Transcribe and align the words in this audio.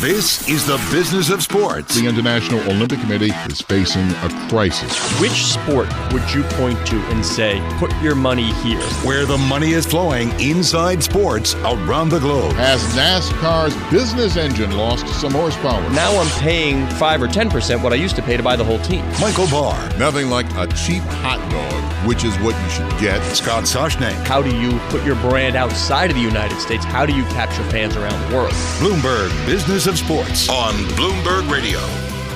This 0.00 0.48
is 0.48 0.64
the 0.64 0.76
business 0.92 1.28
of 1.28 1.42
sports. 1.42 1.96
The 1.96 2.06
International 2.06 2.60
Olympic 2.70 3.00
Committee 3.00 3.32
is 3.50 3.60
facing 3.60 4.08
a 4.08 4.48
crisis. 4.48 4.96
Which 5.20 5.44
sport 5.44 5.88
would 6.12 6.22
you 6.32 6.44
point 6.54 6.86
to 6.86 6.96
and 7.08 7.26
say, 7.26 7.60
put 7.80 7.90
your 8.00 8.14
money 8.14 8.52
here? 8.62 8.80
Where 9.02 9.26
the 9.26 9.36
money 9.36 9.72
is 9.72 9.86
flowing 9.86 10.30
inside 10.40 11.02
sports 11.02 11.56
around 11.56 12.10
the 12.10 12.20
globe. 12.20 12.52
Has 12.52 12.80
NASCAR's 12.94 13.74
business 13.90 14.36
engine 14.36 14.70
lost 14.76 15.08
some 15.20 15.32
horsepower? 15.32 15.82
Now 15.90 16.16
I'm 16.16 16.30
paying 16.40 16.86
5 16.90 17.22
or 17.22 17.26
10% 17.26 17.82
what 17.82 17.92
I 17.92 17.96
used 17.96 18.14
to 18.14 18.22
pay 18.22 18.36
to 18.36 18.42
buy 18.42 18.54
the 18.54 18.64
whole 18.64 18.78
team. 18.78 19.04
Michael 19.20 19.48
Barr. 19.48 19.74
Nothing 19.98 20.30
like 20.30 20.46
a 20.54 20.68
cheap 20.76 21.02
hot 21.02 21.40
dog, 21.50 22.06
which 22.06 22.22
is 22.22 22.36
what 22.36 22.54
you 22.62 22.70
should 22.70 23.00
get. 23.00 23.20
Scott 23.34 23.64
Soshnick. 23.64 24.14
How 24.28 24.42
do 24.42 24.56
you 24.56 24.78
put 24.90 25.04
your 25.04 25.16
brand 25.16 25.56
outside 25.56 26.10
of 26.10 26.16
the 26.16 26.22
United 26.22 26.60
States? 26.60 26.84
How 26.84 27.04
do 27.04 27.16
you 27.16 27.24
capture 27.24 27.64
fans 27.64 27.96
around 27.96 28.30
the 28.30 28.36
world? 28.36 28.52
Bloomberg 28.78 29.30
Business 29.44 29.87
of 29.88 29.96
Sports 29.96 30.50
on 30.50 30.74
Bloomberg 30.96 31.50
Radio. 31.50 31.78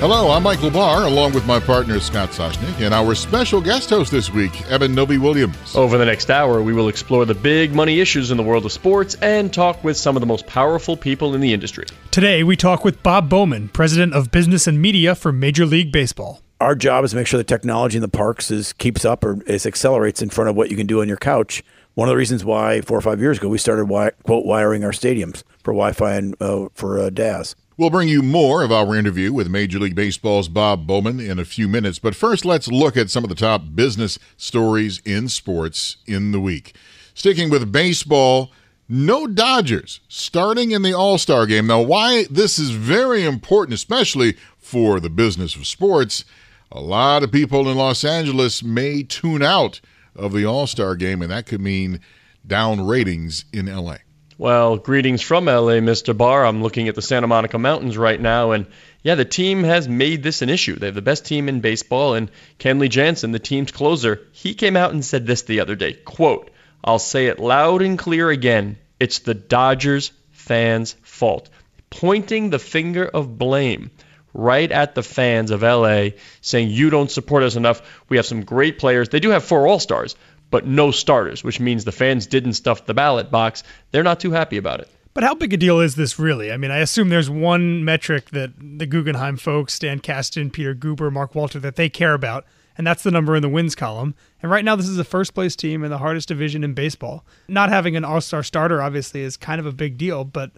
Hello, 0.01 0.31
I'm 0.31 0.43
Michael 0.43 0.71
Barr, 0.71 1.05
along 1.05 1.35
with 1.35 1.45
my 1.47 1.61
partner 1.61 2.01
Scott 2.01 2.31
Soshnick, 2.31 2.81
and 2.81 2.95
our 2.95 3.15
special 3.15 3.61
guest 3.61 3.91
host 3.91 4.11
this 4.11 4.31
week, 4.31 4.69
Eben 4.71 4.95
Novy-Williams. 4.95 5.77
Over 5.77 5.99
the 5.99 6.07
next 6.07 6.31
hour, 6.31 6.63
we 6.63 6.73
will 6.73 6.89
explore 6.89 7.27
the 7.27 7.35
big 7.35 7.75
money 7.75 8.01
issues 8.01 8.31
in 8.31 8.39
the 8.39 8.43
world 8.43 8.65
of 8.65 8.73
sports 8.73 9.17
and 9.17 9.53
talk 9.53 9.85
with 9.85 9.99
some 9.99 10.17
of 10.17 10.21
the 10.21 10.27
most 10.27 10.47
powerful 10.47 10.97
people 10.97 11.35
in 11.35 11.43
the 11.43 11.53
industry. 11.53 11.85
Today, 12.11 12.43
we 12.43 12.57
talk 12.57 12.87
with 12.87 13.03
Bob 13.03 13.29
Bowman, 13.29 13.69
president 13.69 14.15
of 14.15 14.31
business 14.31 14.67
and 14.67 14.81
media 14.81 15.15
for 15.15 15.31
Major 15.31 15.67
League 15.67 15.93
Baseball. 15.93 16.41
Our 16.59 16.75
job 16.75 17.05
is 17.05 17.11
to 17.11 17.19
make 17.19 17.27
sure 17.27 17.37
the 17.37 17.45
technology 17.45 17.99
in 17.99 18.03
the 18.03 18.09
parks 18.09 18.51
is 18.51 18.73
keeps 18.73 19.05
up 19.05 19.23
or 19.23 19.43
is 19.43 19.67
accelerates 19.67 20.23
in 20.23 20.31
front 20.31 20.49
of 20.49 20.57
what 20.57 20.71
you 20.71 20.77
can 20.77 20.87
do 20.87 21.03
on 21.03 21.09
your 21.09 21.19
couch. 21.19 21.63
One 21.95 22.09
of 22.09 22.13
the 22.13 22.17
reasons 22.17 22.47
why 22.47 22.81
four 22.81 22.97
or 22.97 23.03
five 23.03 23.21
years 23.21 23.37
ago 23.37 23.49
we 23.49 23.59
started 23.59 23.83
wi- 23.83 24.13
quote 24.23 24.47
wiring 24.47 24.85
our 24.85 24.93
stadiums 24.93 25.43
for 25.63 25.73
Wi-Fi 25.73 26.15
and 26.15 26.37
uh, 26.41 26.69
for 26.75 26.99
uh, 26.99 27.11
DAS. 27.11 27.55
We'll 27.79 27.91
bring 27.91 28.09
you 28.09 28.23
more 28.23 28.63
of 28.63 28.71
our 28.71 28.95
interview 28.95 29.33
with 29.33 29.49
Major 29.49 29.79
League 29.79 29.95
Baseball's 29.95 30.49
Bob 30.49 30.87
Bowman 30.87 31.19
in 31.19 31.39
a 31.39 31.45
few 31.45 31.67
minutes. 31.67 31.99
But 31.99 32.15
first, 32.15 32.45
let's 32.45 32.69
look 32.69 32.97
at 32.97 33.11
some 33.11 33.25
of 33.25 33.31
the 33.31 33.35
top 33.35 33.63
business 33.75 34.19
stories 34.37 35.01
in 35.05 35.29
sports 35.29 35.97
in 36.07 36.33
the 36.33 36.41
week. 36.41 36.77
Sticking 37.15 37.49
with 37.49 37.73
baseball, 37.73 38.53
no 38.89 39.27
Dodgers 39.27 40.01
starting 40.07 40.73
in 40.73 40.83
the 40.83 40.93
All 40.93 41.17
Star 41.17 41.47
game. 41.47 41.67
Now, 41.67 41.81
why 41.81 42.27
this 42.31 42.59
is 42.59 42.71
very 42.71 43.25
important, 43.25 43.75
especially 43.75 44.37
for 44.59 45.01
the 45.01 45.11
business 45.11 45.57
of 45.57 45.67
sports, 45.67 46.25
a 46.71 46.81
lot 46.81 47.23
of 47.23 47.33
people 47.33 47.69
in 47.71 47.77
Los 47.77 48.05
Angeles 48.05 48.63
may 48.63 49.03
tune 49.03 49.43
out 49.43 49.81
of 50.15 50.33
the 50.35 50.45
All 50.45 50.67
Star 50.67 50.95
game, 50.95 51.23
and 51.23 51.31
that 51.31 51.47
could 51.47 51.61
mean 51.61 52.01
down 52.47 52.87
ratings 52.87 53.47
in 53.53 53.67
LA. 53.67 53.97
Well, 54.39 54.79
greetings 54.79 55.21
from 55.21 55.45
LA, 55.45 55.81
Mr. 55.81 56.17
Barr. 56.17 56.47
I'm 56.47 56.63
looking 56.63 56.89
at 56.89 56.95
the 56.95 57.03
Santa 57.03 57.27
Monica 57.27 57.59
Mountains 57.59 57.99
right 57.99 58.19
now, 58.19 58.53
and 58.53 58.67
yeah, 59.03 59.15
the 59.15 59.27
team 59.27 59.63
has 59.63 59.87
made 59.87 60.23
this 60.23 60.41
an 60.41 60.49
issue. 60.49 60.77
They 60.77 60.87
have 60.87 60.95
the 60.95 61.03
best 61.03 61.27
team 61.27 61.51
in 61.51 61.61
baseball, 61.61 62.15
and 62.15 62.31
Kenley 62.59 62.89
Jansen, 62.89 63.33
the 63.33 63.39
team's 63.39 63.73
closer, 63.73 64.23
he 64.33 64.55
came 64.55 64.75
out 64.75 64.93
and 64.93 65.05
said 65.05 65.27
this 65.27 65.43
the 65.43 65.61
other 65.61 65.75
day. 65.75 65.93
Quote, 65.93 66.51
I'll 66.83 66.99
say 66.99 67.27
it 67.27 67.41
loud 67.41 67.83
and 67.83 67.99
clear 67.99 68.31
again. 68.31 68.79
It's 68.99 69.19
the 69.19 69.35
Dodgers 69.35 70.13
fans' 70.31 70.97
fault. 71.03 71.51
Pointing 71.91 72.49
the 72.49 72.59
finger 72.59 73.05
of 73.05 73.37
blame 73.37 73.91
right 74.35 74.73
at 74.73 74.95
the 74.95 75.03
fans 75.03 75.51
of 75.51 75.63
LA, 75.63 76.11
saying, 76.41 76.71
You 76.71 76.89
don't 76.89 77.11
support 77.11 77.43
us 77.43 77.57
enough. 77.57 77.83
We 78.09 78.17
have 78.17 78.27
some 78.27 78.45
great 78.45 78.79
players. 78.79 79.11
They 79.11 79.21
do 79.21 79.31
have 79.31 79.45
four 79.45 79.67
All 79.67 79.79
Stars, 79.79 80.17
but 80.53 80.67
no 80.67 80.93
starters, 80.93 81.43
which 81.43 81.59
means 81.59 81.85
the 81.85 81.91
fans 81.91 82.27
didn't 82.27 82.53
stuff 82.53 82.87
the 82.87 82.95
ballot 82.95 83.33
box. 83.33 83.65
They're 83.91 84.05
not 84.05 84.21
too 84.21 84.31
happy 84.31 84.59
about 84.59 84.79
it. 84.79 84.89
But 85.15 85.25
how 85.25 85.35
big 85.35 85.53
a 85.53 85.57
deal 85.57 85.81
is 85.81 85.97
this 85.97 86.19
really? 86.19 86.53
I 86.53 86.57
mean, 86.57 86.71
I 86.71 86.79
assume 86.79 87.09
there's 87.09 87.29
one 87.29 87.85
metric 87.85 88.31
that 88.31 88.53
the 88.59 88.87
Guggenheim 88.87 89.37
folks, 89.37 89.75
Stan 89.75 89.99
Kasten, 89.99 90.51
Peter 90.51 90.75
Guber, 90.75 91.11
Mark 91.11 91.35
Walter, 91.35 91.59
that 91.59 91.77
they 91.77 91.89
care 91.89 92.15
about, 92.15 92.45
and 92.79 92.87
that's 92.87 93.03
the 93.03 93.11
number 93.11 93.35
in 93.35 93.43
the 93.43 93.49
wins 93.49 93.75
column. 93.75 94.15
And 94.43 94.51
right 94.51 94.65
now, 94.65 94.77
this 94.77 94.89
is 94.89 94.97
the 94.97 95.05
first 95.05 95.35
place 95.35 95.57
team 95.57 95.85
in 95.85 95.91
the 95.91 95.99
hardest 95.99 96.29
division 96.29 96.65
in 96.65 96.75
baseball. 96.75 97.25
Not 97.49 97.69
having 97.69 97.97
an 97.97 98.05
all 98.05 98.21
star 98.21 98.43
starter, 98.43 98.81
obviously, 98.81 99.23
is 99.23 99.37
kind 99.37 99.59
of 99.59 99.67
a 99.67 99.73
big 99.73 99.99
deal, 99.99 100.25
but 100.25 100.53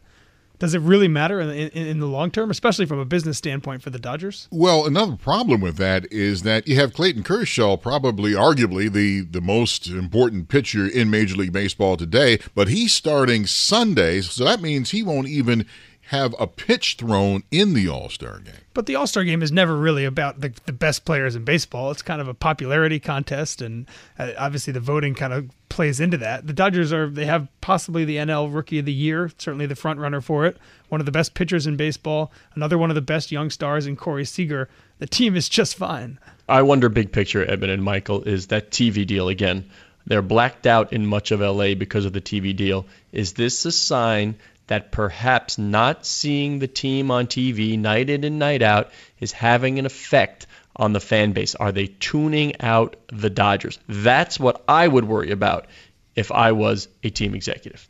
does 0.64 0.74
it 0.74 0.80
really 0.80 1.08
matter 1.08 1.40
in, 1.40 1.50
in, 1.50 1.86
in, 1.86 2.00
the 2.00 2.06
long 2.06 2.30
term, 2.30 2.50
especially 2.50 2.86
from 2.86 2.98
a 2.98 3.04
business 3.04 3.36
standpoint 3.36 3.82
for 3.82 3.90
the 3.90 3.98
Dodgers? 3.98 4.48
Well, 4.50 4.86
another 4.86 5.16
problem 5.16 5.60
with 5.60 5.76
that 5.76 6.10
is 6.10 6.42
that 6.42 6.66
you 6.66 6.76
have 6.76 6.94
Clayton 6.94 7.22
Kershaw, 7.22 7.76
probably 7.76 8.32
arguably 8.32 8.90
the, 8.90 9.20
the 9.20 9.42
most 9.42 9.88
important 9.88 10.48
pitcher 10.48 10.86
in 10.86 11.10
Major 11.10 11.36
League 11.36 11.52
Baseball 11.52 11.98
today, 11.98 12.38
but 12.54 12.68
he's 12.68 12.94
starting 12.94 13.44
Sunday, 13.44 14.22
so 14.22 14.42
that 14.44 14.62
means 14.62 14.90
he 14.90 15.02
won't 15.02 15.28
even 15.28 15.66
have 16.08 16.34
a 16.38 16.46
pitch 16.46 16.96
thrown 16.98 17.42
in 17.50 17.72
the 17.72 17.88
All 17.88 18.08
Star 18.08 18.38
game. 18.40 18.54
But 18.74 18.86
the 18.86 18.94
All 18.94 19.06
Star 19.06 19.24
game 19.24 19.42
is 19.42 19.50
never 19.50 19.76
really 19.76 20.04
about 20.04 20.40
the, 20.40 20.52
the 20.66 20.72
best 20.72 21.04
players 21.04 21.34
in 21.34 21.44
baseball. 21.44 21.90
It's 21.90 22.02
kind 22.02 22.20
of 22.20 22.28
a 22.28 22.34
popularity 22.34 23.00
contest, 23.00 23.62
and 23.62 23.86
uh, 24.18 24.32
obviously 24.36 24.72
the 24.72 24.80
voting 24.80 25.14
kind 25.14 25.32
of 25.32 25.50
plays 25.68 26.00
into 26.00 26.16
that. 26.18 26.46
The 26.46 26.52
Dodgers 26.52 26.92
are 26.92 27.08
they 27.08 27.26
have 27.26 27.48
possibly 27.60 28.04
the 28.04 28.16
NL 28.16 28.52
Rookie 28.52 28.78
of 28.78 28.84
the 28.84 28.92
Year, 28.92 29.30
certainly 29.38 29.66
the 29.66 29.74
front 29.74 29.98
runner 29.98 30.20
for 30.20 30.46
it. 30.46 30.58
One 30.88 31.00
of 31.00 31.06
the 31.06 31.12
best 31.12 31.34
pitchers 31.34 31.66
in 31.66 31.76
baseball, 31.76 32.30
another 32.54 32.78
one 32.78 32.90
of 32.90 32.94
the 32.94 33.00
best 33.00 33.32
young 33.32 33.50
stars 33.50 33.86
in 33.86 33.96
Corey 33.96 34.24
Seager. 34.24 34.68
The 34.98 35.06
team 35.06 35.34
is 35.34 35.48
just 35.48 35.76
fine. 35.76 36.18
I 36.48 36.62
wonder, 36.62 36.88
big 36.88 37.10
picture, 37.10 37.44
Eben 37.44 37.70
and 37.70 37.82
Michael, 37.82 38.22
is 38.22 38.48
that 38.48 38.70
TV 38.70 39.06
deal 39.06 39.28
again. 39.28 39.68
They're 40.06 40.22
blacked 40.22 40.66
out 40.66 40.92
in 40.92 41.06
much 41.06 41.30
of 41.30 41.40
LA 41.40 41.74
because 41.74 42.04
of 42.04 42.12
the 42.12 42.20
TV 42.20 42.54
deal. 42.54 42.86
Is 43.10 43.32
this 43.32 43.64
a 43.64 43.72
sign 43.72 44.36
that 44.66 44.92
perhaps 44.92 45.58
not 45.58 46.06
seeing 46.06 46.58
the 46.58 46.68
team 46.68 47.10
on 47.10 47.26
TV 47.26 47.78
night 47.78 48.08
in 48.08 48.24
and 48.24 48.38
night 48.38 48.62
out 48.62 48.90
is 49.20 49.32
having 49.32 49.78
an 49.78 49.86
effect 49.86 50.46
on 50.76 50.92
the 50.92 51.00
fan 51.00 51.32
base? 51.32 51.54
Are 51.54 51.72
they 51.72 51.86
tuning 51.86 52.60
out 52.60 52.96
the 53.08 53.30
Dodgers? 53.30 53.78
That's 53.88 54.40
what 54.40 54.64
I 54.68 54.88
would 54.88 55.04
worry 55.04 55.30
about 55.30 55.66
if 56.16 56.32
I 56.32 56.52
was 56.52 56.88
a 57.02 57.10
team 57.10 57.34
executive. 57.34 57.88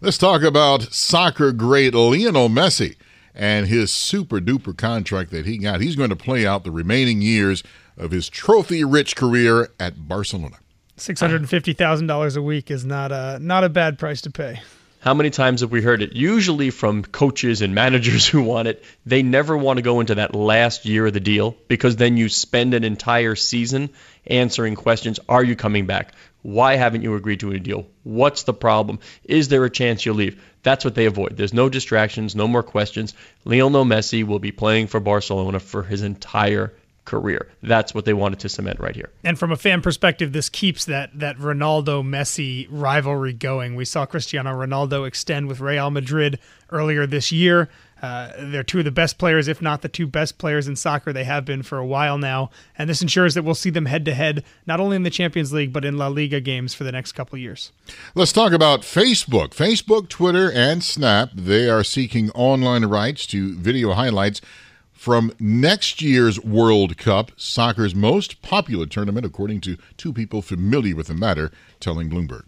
Let's 0.00 0.18
talk 0.18 0.42
about 0.42 0.82
soccer 0.92 1.52
great 1.52 1.94
Lionel 1.94 2.48
Messi 2.48 2.96
and 3.34 3.66
his 3.66 3.92
super 3.92 4.40
duper 4.40 4.76
contract 4.76 5.30
that 5.30 5.44
he 5.44 5.58
got. 5.58 5.80
He's 5.80 5.96
going 5.96 6.10
to 6.10 6.16
play 6.16 6.46
out 6.46 6.64
the 6.64 6.70
remaining 6.70 7.20
years 7.20 7.62
of 7.96 8.10
his 8.10 8.28
trophy 8.28 8.84
rich 8.84 9.14
career 9.16 9.70
at 9.78 10.08
Barcelona. 10.08 10.56
Six 10.96 11.20
hundred 11.20 11.42
and 11.42 11.50
fifty 11.50 11.74
thousand 11.74 12.06
dollars 12.06 12.36
a 12.36 12.42
week 12.42 12.70
is 12.70 12.86
not 12.86 13.12
a 13.12 13.38
not 13.38 13.64
a 13.64 13.68
bad 13.68 13.98
price 13.98 14.22
to 14.22 14.30
pay. 14.30 14.60
How 15.06 15.14
many 15.14 15.30
times 15.30 15.60
have 15.60 15.70
we 15.70 15.82
heard 15.82 16.02
it? 16.02 16.16
Usually 16.16 16.70
from 16.70 17.04
coaches 17.04 17.62
and 17.62 17.76
managers 17.76 18.26
who 18.26 18.42
want 18.42 18.66
it. 18.66 18.82
They 19.04 19.22
never 19.22 19.56
want 19.56 19.76
to 19.76 19.82
go 19.82 20.00
into 20.00 20.16
that 20.16 20.34
last 20.34 20.84
year 20.84 21.06
of 21.06 21.12
the 21.12 21.20
deal 21.20 21.56
because 21.68 21.94
then 21.94 22.16
you 22.16 22.28
spend 22.28 22.74
an 22.74 22.82
entire 22.82 23.36
season 23.36 23.90
answering 24.26 24.74
questions. 24.74 25.20
Are 25.28 25.44
you 25.44 25.54
coming 25.54 25.86
back? 25.86 26.12
Why 26.42 26.74
haven't 26.74 27.02
you 27.02 27.14
agreed 27.14 27.38
to 27.38 27.52
a 27.52 27.60
deal? 27.60 27.86
What's 28.02 28.42
the 28.42 28.52
problem? 28.52 28.98
Is 29.22 29.46
there 29.46 29.64
a 29.64 29.70
chance 29.70 30.04
you'll 30.04 30.16
leave? 30.16 30.42
That's 30.64 30.84
what 30.84 30.96
they 30.96 31.06
avoid. 31.06 31.36
There's 31.36 31.54
no 31.54 31.68
distractions, 31.68 32.34
no 32.34 32.48
more 32.48 32.64
questions. 32.64 33.14
Lionel 33.44 33.84
Messi 33.84 34.26
will 34.26 34.40
be 34.40 34.50
playing 34.50 34.88
for 34.88 34.98
Barcelona 34.98 35.60
for 35.60 35.84
his 35.84 36.02
entire 36.02 36.72
career. 37.06 37.48
That's 37.62 37.94
what 37.94 38.04
they 38.04 38.12
wanted 38.12 38.40
to 38.40 38.50
cement 38.50 38.78
right 38.78 38.94
here. 38.94 39.10
And 39.24 39.38
from 39.38 39.50
a 39.50 39.56
fan 39.56 39.80
perspective, 39.80 40.32
this 40.32 40.50
keeps 40.50 40.84
that 40.84 41.18
that 41.18 41.38
Ronaldo 41.38 42.04
Messi 42.04 42.66
rivalry 42.68 43.32
going. 43.32 43.74
We 43.74 43.86
saw 43.86 44.04
Cristiano 44.04 44.50
Ronaldo 44.50 45.06
extend 45.06 45.48
with 45.48 45.60
Real 45.60 45.90
Madrid 45.90 46.38
earlier 46.70 47.06
this 47.06 47.32
year. 47.32 47.70
Uh, 48.02 48.30
they're 48.38 48.62
two 48.62 48.80
of 48.80 48.84
the 48.84 48.90
best 48.90 49.16
players, 49.16 49.48
if 49.48 49.62
not 49.62 49.80
the 49.80 49.88
two 49.88 50.06
best 50.06 50.36
players 50.36 50.68
in 50.68 50.76
soccer. 50.76 51.14
They 51.14 51.24
have 51.24 51.46
been 51.46 51.62
for 51.62 51.78
a 51.78 51.86
while 51.86 52.18
now, 52.18 52.50
and 52.76 52.90
this 52.90 53.00
ensures 53.00 53.34
that 53.34 53.42
we'll 53.42 53.54
see 53.54 53.70
them 53.70 53.86
head 53.86 54.04
to 54.04 54.12
head, 54.12 54.44
not 54.66 54.80
only 54.80 54.96
in 54.96 55.02
the 55.02 55.10
Champions 55.10 55.52
League 55.52 55.72
but 55.72 55.84
in 55.84 55.96
La 55.96 56.08
Liga 56.08 56.40
games 56.40 56.74
for 56.74 56.84
the 56.84 56.92
next 56.92 57.12
couple 57.12 57.36
of 57.36 57.40
years. 57.40 57.72
Let's 58.14 58.32
talk 58.32 58.52
about 58.52 58.82
Facebook. 58.82 59.50
Facebook, 59.50 60.10
Twitter, 60.10 60.52
and 60.52 60.84
Snap. 60.84 61.30
They 61.34 61.70
are 61.70 61.82
seeking 61.82 62.30
online 62.32 62.84
rights 62.84 63.26
to 63.28 63.56
video 63.56 63.94
highlights 63.94 64.42
from 64.96 65.32
next 65.38 66.02
year's 66.02 66.40
World 66.40 66.96
Cup, 66.96 67.30
soccer's 67.36 67.94
most 67.94 68.42
popular 68.42 68.86
tournament, 68.86 69.24
according 69.26 69.60
to 69.62 69.76
two 69.96 70.12
people 70.12 70.42
familiar 70.42 70.96
with 70.96 71.06
the 71.06 71.14
matter, 71.14 71.52
telling 71.78 72.10
Bloomberg. 72.10 72.44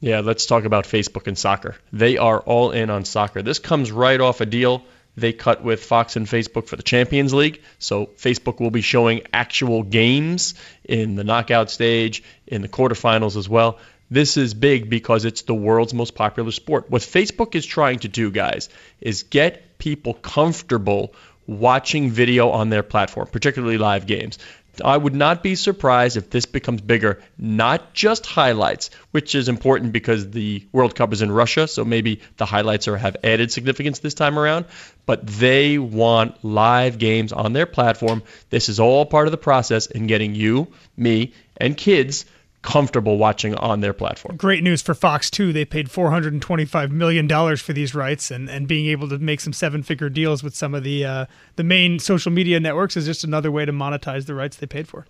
Yeah, 0.00 0.20
let's 0.20 0.46
talk 0.46 0.64
about 0.64 0.86
Facebook 0.86 1.26
and 1.26 1.36
soccer. 1.36 1.76
They 1.92 2.16
are 2.16 2.40
all 2.40 2.70
in 2.70 2.90
on 2.90 3.04
soccer. 3.04 3.42
This 3.42 3.58
comes 3.58 3.92
right 3.92 4.20
off 4.20 4.40
a 4.40 4.46
deal 4.46 4.82
they 5.16 5.32
cut 5.32 5.62
with 5.62 5.84
Fox 5.84 6.16
and 6.16 6.26
Facebook 6.26 6.66
for 6.66 6.76
the 6.76 6.82
Champions 6.82 7.34
League. 7.34 7.62
So 7.78 8.06
Facebook 8.06 8.60
will 8.60 8.70
be 8.70 8.80
showing 8.80 9.22
actual 9.32 9.82
games 9.82 10.54
in 10.84 11.16
the 11.16 11.24
knockout 11.24 11.70
stage, 11.70 12.22
in 12.46 12.62
the 12.62 12.68
quarterfinals 12.68 13.36
as 13.36 13.48
well. 13.48 13.78
This 14.10 14.36
is 14.36 14.54
big 14.54 14.90
because 14.90 15.24
it's 15.24 15.42
the 15.42 15.54
world's 15.54 15.94
most 15.94 16.14
popular 16.14 16.50
sport. 16.50 16.90
What 16.90 17.02
Facebook 17.02 17.54
is 17.54 17.64
trying 17.64 18.00
to 18.00 18.08
do, 18.08 18.30
guys, 18.30 18.68
is 19.00 19.22
get 19.22 19.78
people 19.78 20.14
comfortable 20.14 21.14
watching 21.50 22.10
video 22.10 22.50
on 22.50 22.70
their 22.70 22.84
platform, 22.84 23.26
particularly 23.26 23.76
live 23.76 24.06
games. 24.06 24.38
I 24.84 24.96
would 24.96 25.16
not 25.16 25.42
be 25.42 25.56
surprised 25.56 26.16
if 26.16 26.30
this 26.30 26.46
becomes 26.46 26.80
bigger, 26.80 27.20
not 27.36 27.92
just 27.92 28.24
highlights, 28.24 28.90
which 29.10 29.34
is 29.34 29.48
important 29.48 29.92
because 29.92 30.30
the 30.30 30.64
World 30.70 30.94
Cup 30.94 31.12
is 31.12 31.22
in 31.22 31.32
Russia, 31.32 31.66
so 31.66 31.84
maybe 31.84 32.20
the 32.36 32.46
highlights 32.46 32.86
are 32.86 32.96
have 32.96 33.16
added 33.24 33.50
significance 33.50 33.98
this 33.98 34.14
time 34.14 34.38
around, 34.38 34.66
but 35.06 35.26
they 35.26 35.76
want 35.76 36.42
live 36.44 36.98
games 36.98 37.32
on 37.32 37.52
their 37.52 37.66
platform. 37.66 38.22
This 38.50 38.68
is 38.68 38.78
all 38.78 39.04
part 39.04 39.26
of 39.26 39.32
the 39.32 39.36
process 39.36 39.86
in 39.86 40.06
getting 40.06 40.36
you, 40.36 40.68
me, 40.96 41.32
and 41.56 41.76
kids 41.76 42.26
comfortable 42.62 43.16
watching 43.16 43.54
on 43.54 43.80
their 43.80 43.92
platform. 43.92 44.36
Great 44.36 44.62
news 44.62 44.82
for 44.82 44.94
Fox 44.94 45.30
too. 45.30 45.52
They 45.52 45.64
paid 45.64 45.90
425 45.90 46.92
million 46.92 47.26
dollars 47.26 47.60
for 47.60 47.72
these 47.72 47.94
rights, 47.94 48.30
and, 48.30 48.50
and 48.50 48.68
being 48.68 48.86
able 48.86 49.08
to 49.08 49.18
make 49.18 49.40
some 49.40 49.52
seven-figure 49.52 50.10
deals 50.10 50.42
with 50.42 50.54
some 50.54 50.74
of 50.74 50.84
the 50.84 51.04
uh, 51.04 51.26
the 51.56 51.64
main 51.64 51.98
social 51.98 52.30
media 52.30 52.60
networks 52.60 52.96
is 52.96 53.06
just 53.06 53.24
another 53.24 53.50
way 53.50 53.64
to 53.64 53.72
monetize 53.72 54.26
the 54.26 54.34
rights 54.34 54.56
they 54.56 54.66
paid 54.66 54.88
for. 54.88 55.06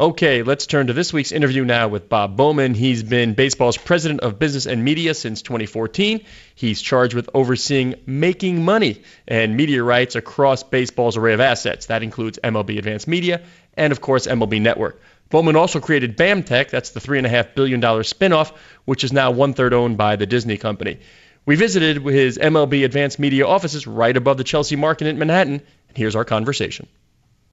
Okay, 0.00 0.42
let's 0.42 0.66
turn 0.66 0.86
to 0.86 0.94
this 0.94 1.12
week's 1.12 1.30
interview 1.30 1.62
now 1.62 1.88
with 1.88 2.08
Bob 2.08 2.34
Bowman. 2.34 2.72
He's 2.72 3.02
been 3.02 3.34
baseball's 3.34 3.76
president 3.76 4.22
of 4.22 4.38
business 4.38 4.64
and 4.64 4.82
media 4.82 5.12
since 5.12 5.42
2014. 5.42 6.24
He's 6.54 6.80
charged 6.80 7.12
with 7.12 7.28
overseeing 7.34 7.96
making 8.06 8.64
money 8.64 9.02
and 9.28 9.58
media 9.58 9.82
rights 9.82 10.14
across 10.14 10.62
baseball's 10.62 11.18
array 11.18 11.34
of 11.34 11.40
assets. 11.40 11.86
That 11.86 12.02
includes 12.02 12.38
MLB 12.42 12.78
Advanced 12.78 13.08
Media 13.08 13.42
and, 13.74 13.92
of 13.92 14.00
course, 14.00 14.26
MLB 14.26 14.62
Network. 14.62 15.02
Bowman 15.30 15.54
also 15.54 15.78
created 15.78 16.16
BAMTech, 16.16 16.70
that's 16.70 16.90
the 16.90 17.00
$3.5 17.00 17.54
billion 17.54 17.80
spinoff, 17.80 18.52
which 18.84 19.04
is 19.04 19.12
now 19.12 19.30
one 19.30 19.54
third 19.54 19.72
owned 19.72 19.96
by 19.96 20.16
the 20.16 20.26
Disney 20.26 20.58
company. 20.58 20.98
We 21.46 21.54
visited 21.54 22.04
his 22.04 22.36
MLB 22.36 22.84
Advanced 22.84 23.20
Media 23.20 23.46
offices 23.46 23.86
right 23.86 24.16
above 24.16 24.38
the 24.38 24.44
Chelsea 24.44 24.74
Market 24.74 25.06
in 25.06 25.18
Manhattan, 25.18 25.62
and 25.88 25.96
here's 25.96 26.16
our 26.16 26.24
conversation. 26.24 26.88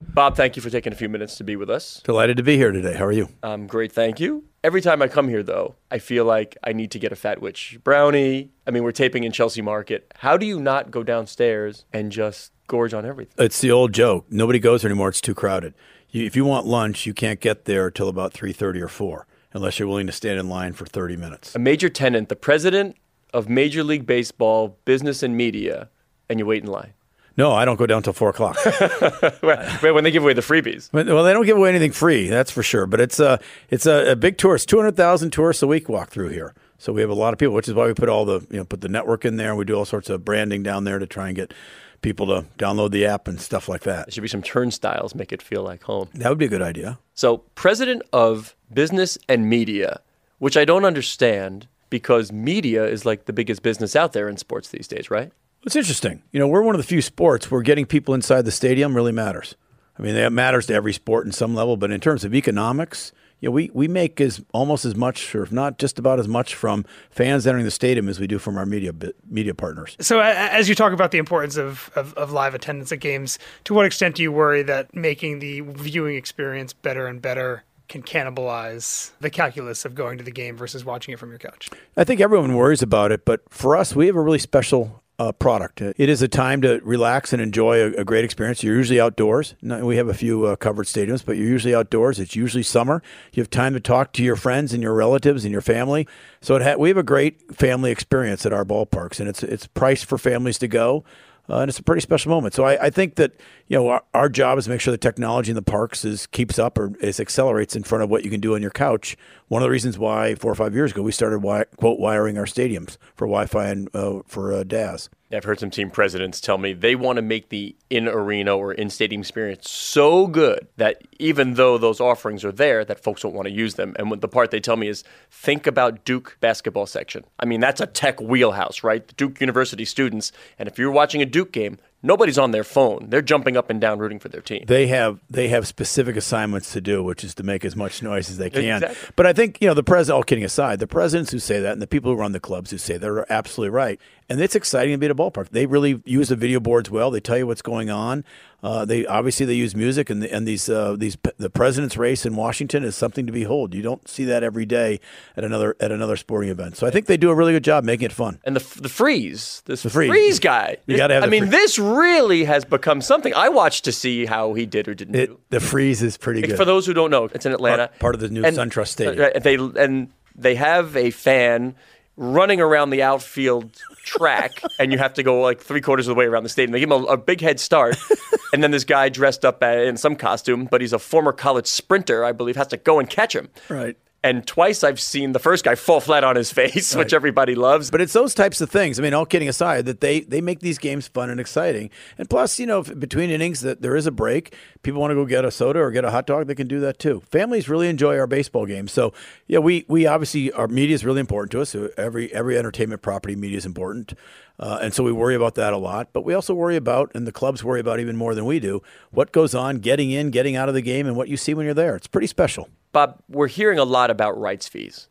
Bob, 0.00 0.36
thank 0.36 0.56
you 0.56 0.62
for 0.62 0.70
taking 0.70 0.92
a 0.92 0.96
few 0.96 1.08
minutes 1.08 1.36
to 1.36 1.44
be 1.44 1.54
with 1.56 1.70
us. 1.70 2.00
Delighted 2.04 2.36
to 2.36 2.42
be 2.42 2.56
here 2.56 2.72
today. 2.72 2.94
How 2.94 3.04
are 3.04 3.12
you? 3.12 3.28
I'm 3.42 3.66
great, 3.68 3.92
thank 3.92 4.18
you. 4.20 4.44
Every 4.64 4.80
time 4.80 5.00
I 5.00 5.08
come 5.08 5.28
here, 5.28 5.44
though, 5.44 5.76
I 5.90 5.98
feel 5.98 6.24
like 6.24 6.56
I 6.64 6.72
need 6.72 6.90
to 6.92 6.98
get 6.98 7.12
a 7.12 7.16
Fat 7.16 7.40
Witch 7.40 7.78
brownie. 7.84 8.50
I 8.66 8.72
mean, 8.72 8.82
we're 8.82 8.92
taping 8.92 9.22
in 9.22 9.30
Chelsea 9.30 9.62
Market. 9.62 10.12
How 10.16 10.36
do 10.36 10.46
you 10.46 10.60
not 10.60 10.90
go 10.90 11.04
downstairs 11.04 11.84
and 11.92 12.10
just 12.10 12.52
gorge 12.66 12.92
on 12.92 13.06
everything? 13.06 13.34
It's 13.38 13.60
the 13.60 13.70
old 13.70 13.92
joke. 13.92 14.26
Nobody 14.30 14.58
goes 14.58 14.82
there 14.82 14.90
anymore. 14.90 15.10
It's 15.10 15.20
too 15.20 15.34
crowded 15.34 15.74
you, 16.10 16.24
if 16.24 16.36
you 16.36 16.44
want 16.44 16.66
lunch, 16.66 17.06
you 17.06 17.14
can't 17.14 17.40
get 17.40 17.64
there 17.64 17.90
till 17.90 18.08
about 18.08 18.32
3:30 18.32 18.80
or 18.80 18.88
4 18.88 19.26
unless 19.52 19.78
you're 19.78 19.88
willing 19.88 20.06
to 20.06 20.12
stand 20.12 20.38
in 20.38 20.48
line 20.48 20.72
for 20.72 20.84
30 20.84 21.16
minutes. 21.16 21.54
A 21.54 21.58
major 21.58 21.88
tenant, 21.88 22.28
the 22.28 22.36
president 22.36 22.96
of 23.32 23.48
Major 23.48 23.82
League 23.82 24.06
Baseball 24.06 24.78
business 24.84 25.22
and 25.22 25.36
media, 25.36 25.88
and 26.28 26.38
you 26.38 26.46
wait 26.46 26.62
in 26.62 26.70
line. 26.70 26.92
No, 27.36 27.52
I 27.52 27.64
don't 27.64 27.76
go 27.76 27.86
down 27.86 28.02
till 28.02 28.12
four 28.12 28.30
o'clock. 28.30 28.56
when 29.80 30.02
they 30.02 30.10
give 30.10 30.24
away 30.24 30.32
the 30.32 30.40
freebies. 30.40 30.92
Well, 30.92 31.22
they 31.22 31.32
don't 31.32 31.46
give 31.46 31.56
away 31.56 31.68
anything 31.68 31.92
free, 31.92 32.28
that's 32.28 32.50
for 32.50 32.64
sure. 32.64 32.84
But 32.86 33.00
it's 33.00 33.20
a 33.20 33.38
it's 33.70 33.86
a, 33.86 34.10
a 34.12 34.16
big 34.16 34.38
tourist. 34.38 34.68
Two 34.68 34.76
hundred 34.76 34.96
thousand 34.96 35.30
tourists 35.30 35.62
a 35.62 35.68
week 35.68 35.88
walk 35.88 36.10
through 36.10 36.30
here. 36.30 36.52
So 36.78 36.92
we 36.92 37.00
have 37.00 37.10
a 37.10 37.14
lot 37.14 37.32
of 37.32 37.38
people, 37.38 37.54
which 37.54 37.68
is 37.68 37.74
why 37.74 37.86
we 37.86 37.94
put 37.94 38.08
all 38.08 38.24
the 38.24 38.44
you 38.50 38.58
know 38.58 38.64
put 38.64 38.80
the 38.80 38.88
network 38.88 39.24
in 39.24 39.36
there. 39.36 39.54
We 39.54 39.64
do 39.64 39.74
all 39.74 39.84
sorts 39.84 40.10
of 40.10 40.24
branding 40.24 40.64
down 40.64 40.82
there 40.82 40.98
to 40.98 41.06
try 41.06 41.28
and 41.28 41.36
get 41.36 41.54
people 42.02 42.26
to 42.26 42.46
download 42.58 42.90
the 42.90 43.06
app 43.06 43.28
and 43.28 43.40
stuff 43.40 43.68
like 43.68 43.82
that. 43.82 44.06
There 44.06 44.12
should 44.12 44.22
be 44.22 44.28
some 44.28 44.42
turnstiles, 44.42 45.14
make 45.14 45.32
it 45.32 45.42
feel 45.42 45.62
like 45.62 45.82
home. 45.82 46.08
That 46.14 46.28
would 46.28 46.38
be 46.38 46.46
a 46.46 46.48
good 46.48 46.62
idea. 46.62 46.98
So, 47.14 47.38
president 47.54 48.02
of 48.12 48.54
business 48.72 49.18
and 49.28 49.48
media, 49.48 50.00
which 50.38 50.56
I 50.56 50.64
don't 50.64 50.84
understand 50.84 51.66
because 51.90 52.30
media 52.30 52.84
is 52.84 53.04
like 53.04 53.24
the 53.24 53.32
biggest 53.32 53.62
business 53.62 53.96
out 53.96 54.12
there 54.12 54.28
in 54.28 54.36
sports 54.36 54.68
these 54.68 54.88
days, 54.88 55.10
right? 55.10 55.32
It's 55.64 55.76
interesting. 55.76 56.22
You 56.32 56.38
know, 56.38 56.46
we're 56.46 56.62
one 56.62 56.74
of 56.74 56.80
the 56.80 56.86
few 56.86 57.02
sports 57.02 57.50
where 57.50 57.62
getting 57.62 57.86
people 57.86 58.14
inside 58.14 58.44
the 58.44 58.52
stadium 58.52 58.94
really 58.94 59.12
matters. 59.12 59.54
I 59.98 60.02
mean, 60.02 60.14
that 60.14 60.32
matters 60.32 60.66
to 60.66 60.74
every 60.74 60.92
sport 60.92 61.26
in 61.26 61.32
some 61.32 61.54
level, 61.54 61.76
but 61.76 61.90
in 61.90 62.00
terms 62.00 62.24
of 62.24 62.34
economics, 62.34 63.12
you 63.40 63.48
know, 63.48 63.52
we, 63.52 63.70
we 63.72 63.86
make 63.86 64.20
as 64.20 64.42
almost 64.52 64.84
as 64.84 64.96
much, 64.96 65.34
or 65.34 65.42
if 65.42 65.52
not 65.52 65.78
just 65.78 65.98
about 65.98 66.18
as 66.18 66.26
much, 66.26 66.54
from 66.54 66.84
fans 67.10 67.46
entering 67.46 67.64
the 67.64 67.70
stadium 67.70 68.08
as 68.08 68.18
we 68.18 68.26
do 68.26 68.38
from 68.38 68.58
our 68.58 68.66
media 68.66 68.92
media 69.28 69.54
partners. 69.54 69.96
So, 70.00 70.20
as 70.20 70.68
you 70.68 70.74
talk 70.74 70.92
about 70.92 71.12
the 71.12 71.18
importance 71.18 71.56
of, 71.56 71.90
of, 71.94 72.14
of, 72.14 72.32
live 72.32 72.54
attendance 72.54 72.90
at 72.90 73.00
games, 73.00 73.38
to 73.64 73.74
what 73.74 73.86
extent 73.86 74.16
do 74.16 74.22
you 74.22 74.32
worry 74.32 74.62
that 74.64 74.94
making 74.94 75.38
the 75.38 75.60
viewing 75.60 76.16
experience 76.16 76.72
better 76.72 77.06
and 77.06 77.22
better 77.22 77.64
can 77.88 78.02
cannibalize 78.02 79.12
the 79.20 79.30
calculus 79.30 79.84
of 79.84 79.94
going 79.94 80.18
to 80.18 80.24
the 80.24 80.30
game 80.30 80.56
versus 80.56 80.84
watching 80.84 81.14
it 81.14 81.18
from 81.18 81.30
your 81.30 81.38
couch? 81.38 81.70
I 81.96 82.04
think 82.04 82.20
everyone 82.20 82.54
worries 82.54 82.82
about 82.82 83.12
it, 83.12 83.24
but 83.24 83.42
for 83.50 83.76
us, 83.76 83.94
we 83.94 84.06
have 84.06 84.16
a 84.16 84.20
really 84.20 84.38
special 84.38 85.02
uh, 85.18 85.32
product. 85.32 85.80
It 85.80 86.08
is 86.08 86.22
a 86.22 86.28
time 86.28 86.62
to 86.62 86.80
relax 86.84 87.32
and 87.32 87.42
enjoy 87.42 87.82
a, 87.82 87.86
a 88.00 88.04
great 88.04 88.24
experience. 88.24 88.62
You're 88.62 88.76
usually 88.76 89.00
outdoors. 89.00 89.56
We 89.62 89.96
have 89.96 90.08
a 90.08 90.14
few 90.14 90.46
uh, 90.46 90.56
covered 90.56 90.86
stadiums, 90.86 91.24
but 91.24 91.36
you're 91.36 91.48
usually 91.48 91.74
outdoors. 91.74 92.20
It's 92.20 92.36
usually 92.36 92.62
summer. 92.62 93.02
You 93.32 93.42
have 93.42 93.50
time 93.50 93.74
to 93.74 93.80
talk 93.80 94.12
to 94.14 94.22
your 94.22 94.36
friends 94.36 94.72
and 94.72 94.82
your 94.82 94.94
relatives 94.94 95.44
and 95.44 95.52
your 95.52 95.60
family. 95.60 96.06
So 96.40 96.62
ha- 96.62 96.76
we 96.76 96.88
have 96.88 96.98
a 96.98 97.02
great 97.02 97.54
family 97.56 97.90
experience 97.90 98.46
at 98.46 98.52
our 98.52 98.64
ballparks, 98.64 99.18
and 99.18 99.28
it's 99.28 99.42
it's 99.42 99.66
priced 99.66 100.04
for 100.04 100.18
families 100.18 100.58
to 100.58 100.68
go. 100.68 101.04
Uh, 101.48 101.60
and 101.60 101.68
it's 101.68 101.78
a 101.78 101.82
pretty 101.82 102.00
special 102.00 102.30
moment. 102.30 102.54
So 102.54 102.64
I, 102.64 102.86
I 102.86 102.90
think 102.90 103.14
that 103.14 103.32
you 103.68 103.78
know 103.78 103.88
our, 103.88 104.04
our, 104.12 104.28
job 104.28 104.58
is 104.58 104.64
to 104.64 104.70
make 104.70 104.80
sure 104.80 104.92
the 104.92 104.98
technology 104.98 105.50
in 105.50 105.54
the 105.54 105.62
parks 105.62 106.04
is 106.04 106.26
keeps 106.26 106.58
up 106.58 106.76
or 106.76 106.94
is 107.00 107.18
accelerates 107.18 107.74
in 107.74 107.82
front 107.82 108.04
of 108.04 108.10
what 108.10 108.24
you 108.24 108.30
can 108.30 108.40
do 108.40 108.54
on 108.54 108.60
your 108.60 108.70
couch. 108.70 109.16
One 109.48 109.62
of 109.62 109.66
the 109.66 109.70
reasons 109.70 109.98
why 109.98 110.34
four 110.34 110.52
or 110.52 110.54
five 110.54 110.74
years 110.74 110.92
ago 110.92 111.02
we 111.02 111.12
started 111.12 111.36
wi- 111.36 111.64
quote 111.76 111.98
wiring 111.98 112.36
our 112.36 112.44
stadiums 112.44 112.98
for 113.14 113.26
Wi-Fi 113.26 113.66
and 113.66 113.88
uh, 113.94 114.20
for 114.26 114.52
uh, 114.52 114.62
DAS. 114.64 115.08
I've 115.30 115.44
heard 115.44 115.60
some 115.60 115.70
team 115.70 115.90
presidents 115.90 116.40
tell 116.40 116.56
me 116.56 116.72
they 116.72 116.94
want 116.94 117.16
to 117.16 117.22
make 117.22 117.50
the 117.50 117.76
in 117.90 118.08
arena 118.08 118.56
or 118.56 118.72
in 118.72 118.88
stadium 118.88 119.20
experience 119.20 119.70
so 119.70 120.26
good 120.26 120.68
that 120.78 121.02
even 121.18 121.54
though 121.54 121.76
those 121.76 122.00
offerings 122.00 122.44
are 122.46 122.52
there, 122.52 122.82
that 122.84 123.02
folks 123.02 123.22
don't 123.22 123.34
want 123.34 123.46
to 123.46 123.52
use 123.52 123.74
them. 123.74 123.94
And 123.98 124.20
the 124.20 124.28
part 124.28 124.50
they 124.50 124.60
tell 124.60 124.76
me 124.76 124.88
is 124.88 125.04
think 125.30 125.66
about 125.66 126.04
Duke 126.06 126.38
basketball 126.40 126.86
section. 126.86 127.24
I 127.38 127.44
mean, 127.44 127.60
that's 127.60 127.80
a 127.80 127.86
tech 127.86 128.20
wheelhouse, 128.20 128.82
right? 128.82 129.14
Duke 129.18 129.40
University 129.40 129.84
students. 129.84 130.32
And 130.58 130.66
if 130.66 130.78
you're 130.78 130.90
watching 130.90 131.20
a 131.20 131.26
Duke 131.26 131.52
game, 131.52 131.78
nobody's 132.02 132.38
on 132.38 132.50
their 132.50 132.64
phone. 132.64 133.06
They're 133.08 133.22
jumping 133.22 133.56
up 133.56 133.70
and 133.70 133.80
down 133.80 133.98
rooting 133.98 134.18
for 134.18 134.28
their 134.28 134.40
team. 134.40 134.64
They 134.66 134.86
have 134.88 135.20
they 135.28 135.48
have 135.48 135.66
specific 135.66 136.16
assignments 136.16 136.72
to 136.72 136.80
do, 136.80 137.02
which 137.02 137.24
is 137.24 137.34
to 137.36 137.42
make 137.42 137.64
as 137.64 137.76
much 137.76 138.02
noise 138.02 138.30
as 138.30 138.38
they 138.38 138.50
can. 138.50 138.82
Exactly. 138.82 139.10
But 139.16 139.26
I 139.26 139.32
think 139.32 139.58
you 139.60 139.68
know 139.68 139.74
the 139.74 139.82
president. 139.82 140.16
All 140.16 140.22
kidding 140.22 140.44
aside, 140.44 140.78
the 140.78 140.86
presidents 140.86 141.30
who 141.30 141.38
say 141.38 141.60
that 141.60 141.72
and 141.72 141.82
the 141.82 141.86
people 141.86 142.12
who 142.12 142.18
run 142.18 142.32
the 142.32 142.40
clubs 142.40 142.70
who 142.70 142.78
say 142.78 142.96
that 142.96 143.08
are 143.08 143.30
absolutely 143.30 143.70
right. 143.70 144.00
And 144.28 144.40
it's 144.40 144.54
exciting 144.54 144.92
to 144.92 144.98
be 144.98 145.06
at 145.06 145.12
a 145.12 145.14
ballpark. 145.14 145.50
They 145.50 145.66
really 145.66 146.02
use 146.04 146.28
the 146.28 146.36
video 146.36 146.60
boards 146.60 146.90
well. 146.90 147.10
They 147.10 147.20
tell 147.20 147.38
you 147.38 147.46
what's 147.46 147.62
going 147.62 147.88
on. 147.88 148.24
Uh, 148.60 148.84
they 148.84 149.06
obviously 149.06 149.46
they 149.46 149.54
use 149.54 149.76
music, 149.76 150.10
and 150.10 150.20
the, 150.20 150.32
and 150.34 150.44
these 150.44 150.68
uh, 150.68 150.96
these 150.98 151.16
the 151.36 151.48
president's 151.48 151.96
race 151.96 152.26
in 152.26 152.34
Washington 152.34 152.82
is 152.82 152.96
something 152.96 153.24
to 153.24 153.30
behold. 153.32 153.72
You 153.72 153.82
don't 153.82 154.08
see 154.08 154.24
that 154.24 154.42
every 154.42 154.66
day 154.66 154.98
at 155.36 155.44
another 155.44 155.76
at 155.78 155.92
another 155.92 156.16
sporting 156.16 156.50
event. 156.50 156.76
So 156.76 156.84
I 156.84 156.90
think 156.90 157.06
they 157.06 157.16
do 157.16 157.30
a 157.30 157.34
really 157.36 157.52
good 157.52 157.62
job 157.62 157.84
making 157.84 158.06
it 158.06 158.12
fun. 158.12 158.40
And 158.42 158.56
the 158.56 158.80
the 158.80 158.88
freeze, 158.88 159.62
this 159.66 159.84
The 159.84 159.90
freeze. 159.90 160.08
freeze, 160.10 160.38
guy. 160.40 160.78
You 160.86 160.96
gotta 160.96 161.14
have 161.14 161.22
I 161.22 161.26
mean, 161.28 161.42
freeze. 161.42 161.52
this 161.52 161.78
really 161.78 162.42
has 162.44 162.64
become 162.64 163.00
something. 163.00 163.32
I 163.32 163.48
watched 163.48 163.84
to 163.84 163.92
see 163.92 164.26
how 164.26 164.54
he 164.54 164.66
did 164.66 164.88
or 164.88 164.94
didn't 164.94 165.14
It, 165.14 165.26
do. 165.26 165.38
the 165.50 165.60
freeze 165.60 166.02
is 166.02 166.16
pretty 166.16 166.40
good. 166.42 166.56
For 166.56 166.64
those 166.64 166.84
who 166.84 166.92
don't 166.94 167.10
know, 167.12 167.26
it's 167.32 167.46
in 167.46 167.52
Atlanta. 167.52 167.86
Part- 167.88 167.98
part 168.00 168.14
of 168.16 168.20
the 168.20 168.28
new 168.28 168.44
And- 168.44 168.56
SunTrust 168.56 168.88
Stadium. 168.88 169.30
uh, 169.36 169.38
They 169.38 169.54
and 169.54 170.08
they 170.34 170.56
have 170.56 170.96
a 170.96 171.10
fan 171.12 171.76
running 172.18 172.60
around 172.60 172.90
the 172.90 173.02
outfield 173.02 173.70
track, 174.04 174.60
and 174.78 174.92
you 174.92 174.98
have 174.98 175.14
to 175.14 175.22
go 175.22 175.40
like 175.40 175.60
three 175.60 175.80
quarters 175.80 176.06
of 176.06 176.14
the 176.14 176.18
way 176.18 176.26
around 176.26 176.42
the 176.42 176.48
stadium. 176.48 176.72
They 176.72 176.80
give 176.80 176.90
him 176.90 177.04
a, 177.04 177.06
a 177.06 177.16
big 177.16 177.40
head 177.40 177.58
start, 177.60 177.96
and 178.52 178.62
then 178.62 178.72
this 178.72 178.84
guy 178.84 179.08
dressed 179.08 179.44
up 179.44 179.62
uh, 179.62 179.66
in 179.66 179.96
some 179.96 180.16
costume, 180.16 180.66
but 180.70 180.80
he's 180.80 180.92
a 180.92 180.98
former 180.98 181.32
college 181.32 181.66
sprinter, 181.66 182.24
I 182.24 182.32
believe, 182.32 182.56
has 182.56 182.66
to 182.68 182.76
go 182.76 182.98
and 182.98 183.08
catch 183.08 183.34
him. 183.34 183.48
Right. 183.68 183.96
And 184.24 184.44
twice 184.44 184.82
I've 184.82 184.98
seen 184.98 185.30
the 185.30 185.38
first 185.38 185.64
guy 185.64 185.76
fall 185.76 186.00
flat 186.00 186.24
on 186.24 186.34
his 186.34 186.52
face, 186.52 186.94
which 186.94 187.12
everybody 187.12 187.54
loves. 187.54 187.90
But 187.90 188.00
it's 188.00 188.12
those 188.12 188.34
types 188.34 188.60
of 188.60 188.68
things. 188.68 188.98
I 188.98 189.02
mean, 189.02 189.14
all 189.14 189.26
kidding 189.26 189.48
aside, 189.48 189.86
that 189.86 190.00
they 190.00 190.20
they 190.20 190.40
make 190.40 190.60
these 190.60 190.78
games 190.78 191.06
fun 191.06 191.30
and 191.30 191.38
exciting. 191.38 191.90
And 192.16 192.28
plus, 192.28 192.58
you 192.58 192.66
know, 192.66 192.80
if 192.80 192.98
between 192.98 193.30
innings, 193.30 193.60
that 193.60 193.80
there 193.80 193.94
is 193.94 194.06
a 194.06 194.10
break. 194.10 194.54
People 194.82 195.00
want 195.00 195.12
to 195.12 195.14
go 195.14 195.24
get 195.24 195.44
a 195.44 195.50
soda 195.50 195.78
or 195.78 195.90
get 195.90 196.04
a 196.04 196.10
hot 196.10 196.26
dog, 196.26 196.46
they 196.46 196.54
can 196.54 196.66
do 196.66 196.80
that 196.80 196.98
too. 196.98 197.20
Families 197.30 197.68
really 197.68 197.88
enjoy 197.88 198.18
our 198.18 198.26
baseball 198.26 198.66
games. 198.66 198.90
So 198.90 199.12
yeah, 199.46 199.60
we 199.60 199.84
we 199.88 200.06
obviously 200.06 200.50
our 200.52 200.66
media 200.66 200.94
is 200.94 201.04
really 201.04 201.20
important 201.20 201.52
to 201.52 201.60
us. 201.60 201.70
So 201.70 201.90
every 201.96 202.32
every 202.34 202.58
entertainment 202.58 203.02
property 203.02 203.36
media 203.36 203.58
is 203.58 203.66
important. 203.66 204.14
Uh, 204.60 204.80
and 204.82 204.92
so 204.92 205.04
we 205.04 205.12
worry 205.12 205.36
about 205.36 205.54
that 205.54 205.72
a 205.72 205.76
lot, 205.76 206.08
but 206.12 206.24
we 206.24 206.34
also 206.34 206.52
worry 206.52 206.74
about, 206.74 207.12
and 207.14 207.28
the 207.28 207.32
clubs 207.32 207.62
worry 207.62 207.78
about 207.78 208.00
even 208.00 208.16
more 208.16 208.34
than 208.34 208.44
we 208.44 208.58
do, 208.58 208.82
what 209.12 209.30
goes 209.30 209.54
on 209.54 209.76
getting 209.76 210.10
in, 210.10 210.32
getting 210.32 210.56
out 210.56 210.68
of 210.68 210.74
the 210.74 210.82
game, 210.82 211.06
and 211.06 211.16
what 211.16 211.28
you 211.28 211.36
see 211.36 211.54
when 211.54 211.64
you're 211.64 211.74
there. 211.74 211.94
It's 211.94 212.08
pretty 212.08 212.26
special. 212.26 212.68
Bob, 212.92 213.20
we're 213.28 213.48
hearing 213.48 213.78
a 213.78 213.84
lot 213.84 214.10
about 214.10 214.38
rights 214.38 214.68
fees. 214.68 215.08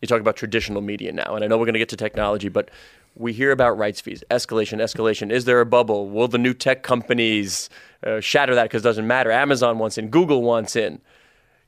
You 0.00 0.08
talk 0.08 0.20
about 0.20 0.36
traditional 0.36 0.80
media 0.80 1.12
now, 1.12 1.34
and 1.34 1.44
I 1.44 1.46
know 1.46 1.58
we're 1.58 1.66
going 1.66 1.74
to 1.74 1.78
get 1.78 1.90
to 1.90 1.96
technology, 1.96 2.48
but 2.48 2.70
we 3.14 3.32
hear 3.32 3.52
about 3.52 3.76
rights 3.76 4.00
fees, 4.00 4.24
escalation, 4.30 4.78
escalation. 4.78 5.30
Is 5.30 5.44
there 5.44 5.60
a 5.60 5.66
bubble? 5.66 6.08
Will 6.08 6.28
the 6.28 6.38
new 6.38 6.54
tech 6.54 6.82
companies 6.82 7.68
uh, 8.06 8.20
shatter 8.20 8.54
that 8.54 8.64
because 8.64 8.82
it 8.82 8.84
doesn't 8.84 9.06
matter? 9.06 9.30
Amazon 9.30 9.78
wants 9.78 9.98
in, 9.98 10.08
Google 10.08 10.42
wants 10.42 10.76
in. 10.76 11.00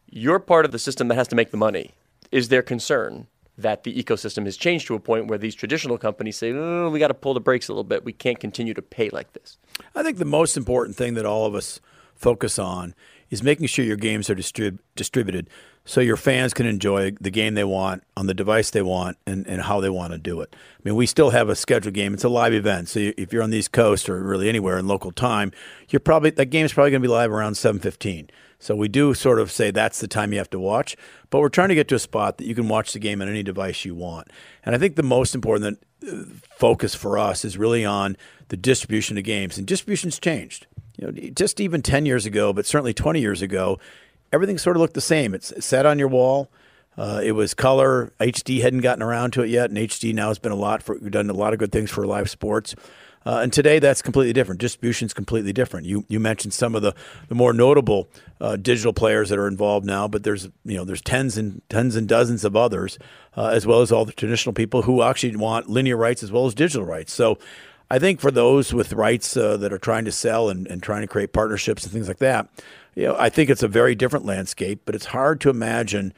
You're 0.08 0.38
part 0.38 0.64
of 0.64 0.72
the 0.72 0.78
system 0.78 1.08
that 1.08 1.16
has 1.16 1.28
to 1.28 1.36
make 1.36 1.50
the 1.50 1.56
money. 1.56 1.92
Is 2.30 2.48
there 2.48 2.62
concern 2.62 3.26
that 3.58 3.84
the 3.84 4.02
ecosystem 4.02 4.44
has 4.44 4.56
changed 4.56 4.86
to 4.86 4.94
a 4.94 5.00
point 5.00 5.26
where 5.26 5.38
these 5.38 5.54
traditional 5.54 5.98
companies 5.98 6.36
say, 6.36 6.52
oh, 6.52 6.88
we 6.90 6.98
got 6.98 7.08
to 7.08 7.14
pull 7.14 7.34
the 7.34 7.40
brakes 7.40 7.68
a 7.68 7.72
little 7.72 7.84
bit. 7.84 8.04
We 8.04 8.12
can't 8.12 8.40
continue 8.40 8.74
to 8.74 8.82
pay 8.82 9.10
like 9.10 9.32
this? 9.34 9.58
I 9.94 10.02
think 10.02 10.18
the 10.18 10.24
most 10.24 10.56
important 10.56 10.96
thing 10.96 11.14
that 11.14 11.26
all 11.26 11.46
of 11.46 11.54
us 11.54 11.80
focus 12.14 12.58
on 12.58 12.94
is 13.32 13.42
making 13.42 13.66
sure 13.66 13.82
your 13.82 13.96
games 13.96 14.28
are 14.28 14.36
distrib- 14.36 14.78
distributed 14.94 15.48
so 15.86 16.02
your 16.02 16.18
fans 16.18 16.52
can 16.52 16.66
enjoy 16.66 17.12
the 17.18 17.30
game 17.30 17.54
they 17.54 17.64
want 17.64 18.04
on 18.14 18.26
the 18.26 18.34
device 18.34 18.70
they 18.70 18.82
want 18.82 19.16
and, 19.26 19.46
and 19.46 19.62
how 19.62 19.80
they 19.80 19.88
want 19.88 20.12
to 20.12 20.18
do 20.18 20.42
it. 20.42 20.54
I 20.54 20.80
mean, 20.84 20.94
we 20.94 21.06
still 21.06 21.30
have 21.30 21.48
a 21.48 21.56
scheduled 21.56 21.94
game. 21.94 22.12
It's 22.12 22.24
a 22.24 22.28
live 22.28 22.52
event. 22.52 22.90
So 22.90 23.10
if 23.16 23.32
you're 23.32 23.42
on 23.42 23.48
the 23.48 23.56
East 23.56 23.72
Coast 23.72 24.08
or 24.08 24.22
really 24.22 24.50
anywhere 24.50 24.78
in 24.78 24.86
local 24.86 25.12
time, 25.12 25.50
you're 25.88 25.98
probably 25.98 26.30
that 26.30 26.46
game's 26.46 26.74
probably 26.74 26.90
going 26.90 27.02
to 27.02 27.08
be 27.08 27.12
live 27.12 27.32
around 27.32 27.54
7:15. 27.54 28.28
So 28.58 28.76
we 28.76 28.86
do 28.86 29.14
sort 29.14 29.40
of 29.40 29.50
say 29.50 29.70
that's 29.72 29.98
the 29.98 30.06
time 30.06 30.32
you 30.32 30.38
have 30.38 30.50
to 30.50 30.60
watch, 30.60 30.94
but 31.30 31.40
we're 31.40 31.48
trying 31.48 31.70
to 31.70 31.74
get 31.74 31.88
to 31.88 31.96
a 31.96 31.98
spot 31.98 32.36
that 32.36 32.46
you 32.46 32.54
can 32.54 32.68
watch 32.68 32.92
the 32.92 33.00
game 33.00 33.20
on 33.20 33.28
any 33.28 33.42
device 33.42 33.84
you 33.84 33.94
want. 33.94 34.28
And 34.64 34.74
I 34.74 34.78
think 34.78 34.94
the 34.94 35.02
most 35.02 35.34
important 35.34 35.82
uh, 36.06 36.24
focus 36.58 36.94
for 36.94 37.18
us 37.18 37.44
is 37.44 37.58
really 37.58 37.84
on 37.84 38.16
the 38.48 38.56
distribution 38.56 39.18
of 39.18 39.24
games. 39.24 39.58
And 39.58 39.66
distribution's 39.66 40.20
changed. 40.20 40.68
You 41.02 41.10
know, 41.10 41.30
just 41.34 41.60
even 41.60 41.82
10 41.82 42.06
years 42.06 42.26
ago, 42.26 42.52
but 42.52 42.64
certainly 42.64 42.94
20 42.94 43.20
years 43.20 43.42
ago, 43.42 43.80
everything 44.32 44.56
sort 44.56 44.76
of 44.76 44.80
looked 44.80 44.94
the 44.94 45.00
same. 45.00 45.34
It's 45.34 45.50
it 45.50 45.64
sat 45.64 45.84
on 45.84 45.98
your 45.98 46.08
wall. 46.08 46.48
Uh, 46.96 47.20
it 47.24 47.32
was 47.32 47.54
color. 47.54 48.12
HD 48.20 48.60
hadn't 48.60 48.80
gotten 48.82 49.02
around 49.02 49.32
to 49.32 49.42
it 49.42 49.48
yet, 49.48 49.70
and 49.70 49.78
HD 49.78 50.14
now 50.14 50.28
has 50.28 50.38
been 50.38 50.52
a 50.52 50.56
lot 50.56 50.82
for. 50.82 50.98
Done 50.98 51.28
a 51.28 51.32
lot 51.32 51.52
of 51.52 51.58
good 51.58 51.72
things 51.72 51.90
for 51.90 52.06
live 52.06 52.30
sports. 52.30 52.74
Uh, 53.24 53.40
and 53.42 53.52
today, 53.52 53.78
that's 53.78 54.02
completely 54.02 54.32
different. 54.32 54.60
Distribution's 54.60 55.14
completely 55.14 55.52
different. 55.52 55.86
You 55.86 56.04
you 56.08 56.20
mentioned 56.20 56.52
some 56.52 56.74
of 56.74 56.82
the, 56.82 56.94
the 57.28 57.34
more 57.34 57.52
notable 57.52 58.08
uh, 58.40 58.56
digital 58.56 58.92
players 58.92 59.30
that 59.30 59.38
are 59.38 59.48
involved 59.48 59.86
now, 59.86 60.06
but 60.06 60.22
there's 60.22 60.50
you 60.64 60.76
know 60.76 60.84
there's 60.84 61.00
tens 61.00 61.38
and 61.38 61.62
tens 61.68 61.96
and 61.96 62.06
dozens 62.06 62.44
of 62.44 62.56
others, 62.56 62.98
uh, 63.36 63.46
as 63.46 63.66
well 63.66 63.80
as 63.80 63.90
all 63.90 64.04
the 64.04 64.12
traditional 64.12 64.52
people 64.52 64.82
who 64.82 65.02
actually 65.02 65.34
want 65.34 65.70
linear 65.70 65.96
rights 65.96 66.22
as 66.22 66.30
well 66.30 66.46
as 66.46 66.54
digital 66.54 66.84
rights. 66.84 67.12
So 67.12 67.38
I 67.92 67.98
think 67.98 68.20
for 68.20 68.30
those 68.30 68.72
with 68.72 68.94
rights 68.94 69.36
uh, 69.36 69.58
that 69.58 69.70
are 69.70 69.78
trying 69.78 70.06
to 70.06 70.12
sell 70.12 70.48
and, 70.48 70.66
and 70.66 70.82
trying 70.82 71.02
to 71.02 71.06
create 71.06 71.34
partnerships 71.34 71.84
and 71.84 71.92
things 71.92 72.08
like 72.08 72.20
that, 72.20 72.48
you 72.94 73.04
know, 73.04 73.16
I 73.18 73.28
think 73.28 73.50
it's 73.50 73.62
a 73.62 73.68
very 73.68 73.94
different 73.94 74.24
landscape. 74.24 74.80
But 74.86 74.94
it's 74.94 75.04
hard 75.04 75.42
to 75.42 75.50
imagine 75.50 76.14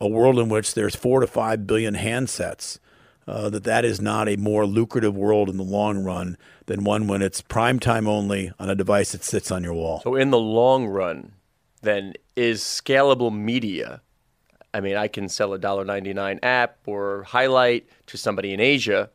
a 0.00 0.08
world 0.08 0.38
in 0.38 0.48
which 0.48 0.72
there's 0.72 0.96
four 0.96 1.20
to 1.20 1.26
five 1.26 1.66
billion 1.66 1.96
handsets. 1.96 2.78
Uh, 3.26 3.50
that 3.50 3.64
that 3.64 3.84
is 3.84 4.00
not 4.00 4.26
a 4.26 4.36
more 4.36 4.64
lucrative 4.64 5.14
world 5.14 5.50
in 5.50 5.58
the 5.58 5.62
long 5.62 6.02
run 6.02 6.38
than 6.64 6.82
one 6.82 7.06
when 7.06 7.20
it's 7.20 7.42
prime 7.42 7.78
time 7.78 8.08
only 8.08 8.50
on 8.58 8.70
a 8.70 8.74
device 8.74 9.12
that 9.12 9.22
sits 9.22 9.50
on 9.50 9.62
your 9.62 9.74
wall. 9.74 10.00
So 10.00 10.14
in 10.14 10.30
the 10.30 10.38
long 10.38 10.86
run, 10.86 11.32
then 11.82 12.14
is 12.36 12.62
scalable 12.62 13.30
media. 13.30 14.00
I 14.72 14.80
mean, 14.80 14.96
I 14.96 15.08
can 15.08 15.28
sell 15.28 15.52
a 15.52 15.58
$1.99 15.58 16.38
app 16.42 16.78
or 16.86 17.24
highlight 17.24 17.86
to 18.06 18.16
somebody 18.16 18.54
in 18.54 18.60
Asia. 18.60 19.10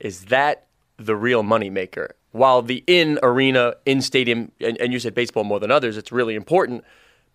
Is 0.00 0.24
that 0.24 0.67
the 0.98 1.16
real 1.16 1.42
moneymaker? 1.42 2.10
While 2.32 2.60
the 2.62 2.84
in 2.86 3.18
arena, 3.22 3.74
in 3.86 4.02
stadium, 4.02 4.52
and, 4.60 4.76
and 4.78 4.92
you 4.92 5.00
said 5.00 5.14
baseball 5.14 5.44
more 5.44 5.58
than 5.58 5.70
others, 5.70 5.96
it's 5.96 6.12
really 6.12 6.34
important. 6.34 6.84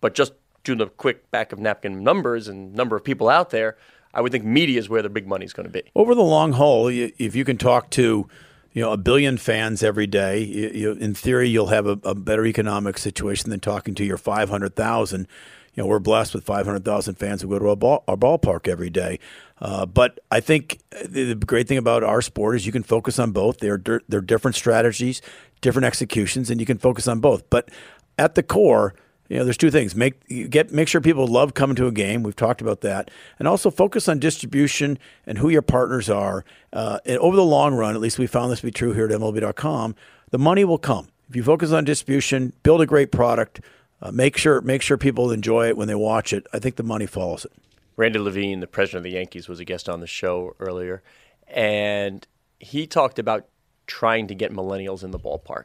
But 0.00 0.14
just 0.14 0.32
doing 0.62 0.78
the 0.78 0.86
quick 0.86 1.30
back 1.30 1.52
of 1.52 1.58
napkin 1.58 2.02
numbers 2.02 2.48
and 2.48 2.74
number 2.74 2.96
of 2.96 3.04
people 3.04 3.28
out 3.28 3.50
there, 3.50 3.76
I 4.14 4.20
would 4.20 4.30
think 4.30 4.44
media 4.44 4.78
is 4.78 4.88
where 4.88 5.02
the 5.02 5.08
big 5.08 5.26
money 5.26 5.44
is 5.44 5.52
going 5.52 5.66
to 5.66 5.72
be. 5.72 5.82
over 5.94 6.14
the 6.14 6.22
long 6.22 6.52
haul, 6.52 6.88
if 6.88 7.34
you 7.34 7.44
can 7.44 7.58
talk 7.58 7.90
to 7.90 8.28
you 8.72 8.82
know 8.82 8.92
a 8.92 8.96
billion 8.96 9.38
fans 9.38 9.82
every 9.82 10.06
day, 10.06 10.40
you, 10.42 10.68
you, 10.68 10.92
in 10.92 11.14
theory, 11.14 11.48
you'll 11.48 11.68
have 11.68 11.86
a, 11.86 11.98
a 12.04 12.14
better 12.14 12.46
economic 12.46 12.98
situation 12.98 13.50
than 13.50 13.60
talking 13.60 13.94
to 13.96 14.04
your 14.04 14.18
five 14.18 14.48
hundred 14.50 14.76
thousand. 14.76 15.26
You 15.74 15.82
know, 15.82 15.88
we're 15.88 15.98
blessed 15.98 16.34
with 16.34 16.44
five 16.44 16.66
hundred 16.66 16.84
thousand 16.84 17.16
fans 17.16 17.42
who 17.42 17.48
go 17.48 17.58
to 17.58 17.68
our, 17.68 17.76
ball, 17.76 18.04
our 18.06 18.16
ballpark 18.16 18.68
every 18.68 18.90
day. 18.90 19.18
Uh, 19.60 19.86
but 19.86 20.20
I 20.30 20.40
think 20.40 20.80
the, 21.04 21.32
the 21.32 21.34
great 21.34 21.68
thing 21.68 21.78
about 21.78 22.02
our 22.02 22.22
sport 22.22 22.56
is 22.56 22.66
you 22.66 22.72
can 22.72 22.82
focus 22.82 23.18
on 23.18 23.32
both. 23.32 23.58
They're 23.58 23.80
they're 24.08 24.20
different 24.20 24.56
strategies, 24.56 25.20
different 25.60 25.86
executions, 25.86 26.50
and 26.50 26.60
you 26.60 26.66
can 26.66 26.78
focus 26.78 27.08
on 27.08 27.20
both. 27.20 27.48
But 27.50 27.70
at 28.18 28.34
the 28.34 28.42
core, 28.42 28.94
you 29.28 29.38
know, 29.38 29.44
there's 29.44 29.56
two 29.56 29.70
things: 29.70 29.96
make 29.96 30.50
get 30.50 30.72
make 30.72 30.88
sure 30.88 31.00
people 31.00 31.26
love 31.26 31.54
coming 31.54 31.76
to 31.76 31.86
a 31.86 31.92
game. 31.92 32.22
We've 32.22 32.36
talked 32.36 32.60
about 32.60 32.80
that, 32.82 33.10
and 33.38 33.48
also 33.48 33.70
focus 33.70 34.08
on 34.08 34.18
distribution 34.18 34.98
and 35.26 35.38
who 35.38 35.48
your 35.48 35.62
partners 35.62 36.08
are. 36.08 36.44
Uh, 36.72 36.98
and 37.04 37.18
over 37.18 37.36
the 37.36 37.44
long 37.44 37.74
run, 37.74 37.94
at 37.94 38.00
least 38.00 38.18
we 38.18 38.26
found 38.26 38.52
this 38.52 38.60
to 38.60 38.66
be 38.66 38.72
true 38.72 38.92
here 38.92 39.06
at 39.06 39.10
MLB.com. 39.10 39.94
The 40.30 40.38
money 40.38 40.64
will 40.64 40.78
come 40.78 41.08
if 41.28 41.36
you 41.36 41.42
focus 41.42 41.72
on 41.72 41.84
distribution, 41.84 42.52
build 42.62 42.80
a 42.80 42.86
great 42.86 43.10
product, 43.10 43.60
uh, 44.02 44.10
make 44.10 44.36
sure 44.36 44.60
make 44.60 44.82
sure 44.82 44.96
people 44.96 45.30
enjoy 45.30 45.68
it 45.68 45.76
when 45.76 45.88
they 45.88 45.94
watch 45.94 46.32
it. 46.32 46.46
I 46.52 46.58
think 46.58 46.76
the 46.76 46.82
money 46.82 47.06
follows 47.06 47.44
it. 47.44 47.52
Randy 47.96 48.18
Levine, 48.18 48.60
the 48.60 48.66
president 48.66 48.98
of 49.06 49.10
the 49.10 49.16
Yankees, 49.16 49.48
was 49.48 49.60
a 49.60 49.64
guest 49.64 49.88
on 49.88 50.00
the 50.00 50.06
show 50.06 50.54
earlier, 50.58 51.02
and 51.46 52.26
he 52.58 52.86
talked 52.86 53.18
about 53.18 53.46
trying 53.86 54.26
to 54.26 54.34
get 54.34 54.52
millennials 54.52 55.04
in 55.04 55.10
the 55.10 55.18
ballpark. 55.18 55.64